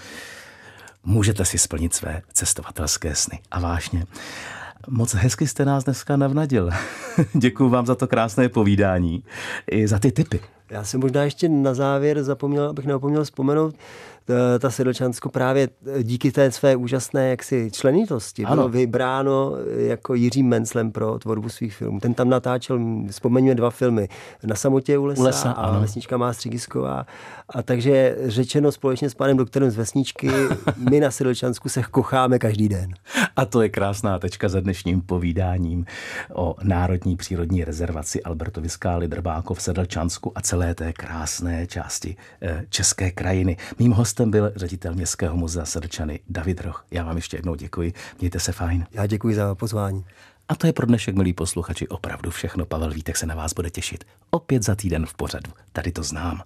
můžete 1.03 1.45
si 1.45 1.57
splnit 1.57 1.93
své 1.93 2.21
cestovatelské 2.33 3.15
sny 3.15 3.39
a 3.51 3.59
vášně. 3.59 4.05
Moc 4.89 5.13
hezky 5.13 5.47
jste 5.47 5.65
nás 5.65 5.83
dneska 5.83 6.17
navnadil. 6.17 6.69
Děkuji 7.33 7.69
vám 7.69 7.85
za 7.85 7.95
to 7.95 8.07
krásné 8.07 8.49
povídání 8.49 9.23
i 9.71 9.87
za 9.87 9.99
ty 9.99 10.11
typy. 10.11 10.39
Já 10.71 10.83
jsem 10.83 11.01
možná 11.01 11.23
ještě 11.23 11.49
na 11.49 11.73
závěr 11.73 12.23
zapomněl, 12.23 12.69
abych 12.69 12.85
neopomněl 12.85 13.23
vzpomenout, 13.23 13.75
Eh, 14.29 14.59
ta 14.59 14.69
Sedlčansko 14.69 15.29
právě 15.29 15.69
díky 16.03 16.31
té 16.31 16.51
své 16.51 16.75
úžasné 16.75 17.29
jaksi 17.29 17.69
členitosti 17.71 18.45
ano. 18.45 18.55
bylo 18.55 18.69
vybráno 18.69 19.53
jako 19.77 20.13
Jiří 20.13 20.43
Menclem 20.43 20.91
pro 20.91 21.19
tvorbu 21.19 21.49
svých 21.49 21.75
filmů. 21.75 21.99
Ten 21.99 22.13
tam 22.13 22.29
natáčel, 22.29 22.79
vzpomeňme 23.09 23.55
dva 23.55 23.69
filmy, 23.69 24.09
Na 24.43 24.55
samotě 24.55 24.97
u 24.97 25.05
lesa, 25.05 25.21
u 25.21 25.23
lesa 25.23 25.51
a 25.51 25.61
ano. 25.67 25.81
Vesnička 25.81 26.17
má 26.17 26.33
Střigisková. 26.33 27.05
A 27.49 27.63
takže 27.63 28.17
řečeno 28.25 28.71
společně 28.71 29.09
s 29.09 29.13
panem 29.13 29.37
doktorem 29.37 29.71
z 29.71 29.75
Vesničky, 29.75 30.29
my 30.89 30.99
na 30.99 31.11
Sedlčansku 31.11 31.69
se 31.69 31.83
kocháme 31.83 32.39
každý 32.39 32.69
den. 32.69 32.93
A 33.35 33.45
to 33.45 33.61
je 33.61 33.69
krásná 33.69 34.19
tečka 34.19 34.49
za 34.49 34.59
dnešním 34.59 35.01
povídáním 35.01 35.85
o 36.33 36.55
Národní 36.63 37.15
přírodní 37.15 37.63
rezervaci 37.63 38.23
Albertovi 38.23 38.69
skály 38.69 39.07
Drbákov 39.07 39.57
v 39.57 39.61
Sedlčansku 39.61 40.31
a 40.35 40.41
celé 40.41 40.56
té 40.75 40.93
krásné 40.93 41.67
části 41.67 42.15
eh, 42.41 42.65
české 42.69 43.11
krajiny. 43.11 43.57
Mým 43.79 43.91
hostem 43.91 44.17
hostem 44.17 44.31
byl 44.31 44.51
ředitel 44.55 44.93
Městského 44.93 45.37
muzea 45.37 45.65
Srdčany 45.65 46.19
David 46.29 46.61
Roch. 46.61 46.85
Já 46.91 47.03
vám 47.03 47.15
ještě 47.15 47.37
jednou 47.37 47.55
děkuji. 47.55 47.93
Mějte 48.19 48.39
se 48.39 48.51
fajn. 48.51 48.85
Já 48.91 49.07
děkuji 49.07 49.35
za 49.35 49.55
pozvání. 49.55 50.05
A 50.49 50.55
to 50.55 50.67
je 50.67 50.73
pro 50.73 50.85
dnešek, 50.85 51.15
milí 51.15 51.33
posluchači, 51.33 51.87
opravdu 51.87 52.31
všechno. 52.31 52.65
Pavel 52.65 52.91
Vítek 52.91 53.17
se 53.17 53.25
na 53.25 53.35
vás 53.35 53.53
bude 53.53 53.69
těšit. 53.69 54.03
Opět 54.29 54.63
za 54.63 54.75
týden 54.75 55.05
v 55.05 55.13
pořadu. 55.13 55.51
Tady 55.71 55.91
to 55.91 56.03
znám. 56.03 56.41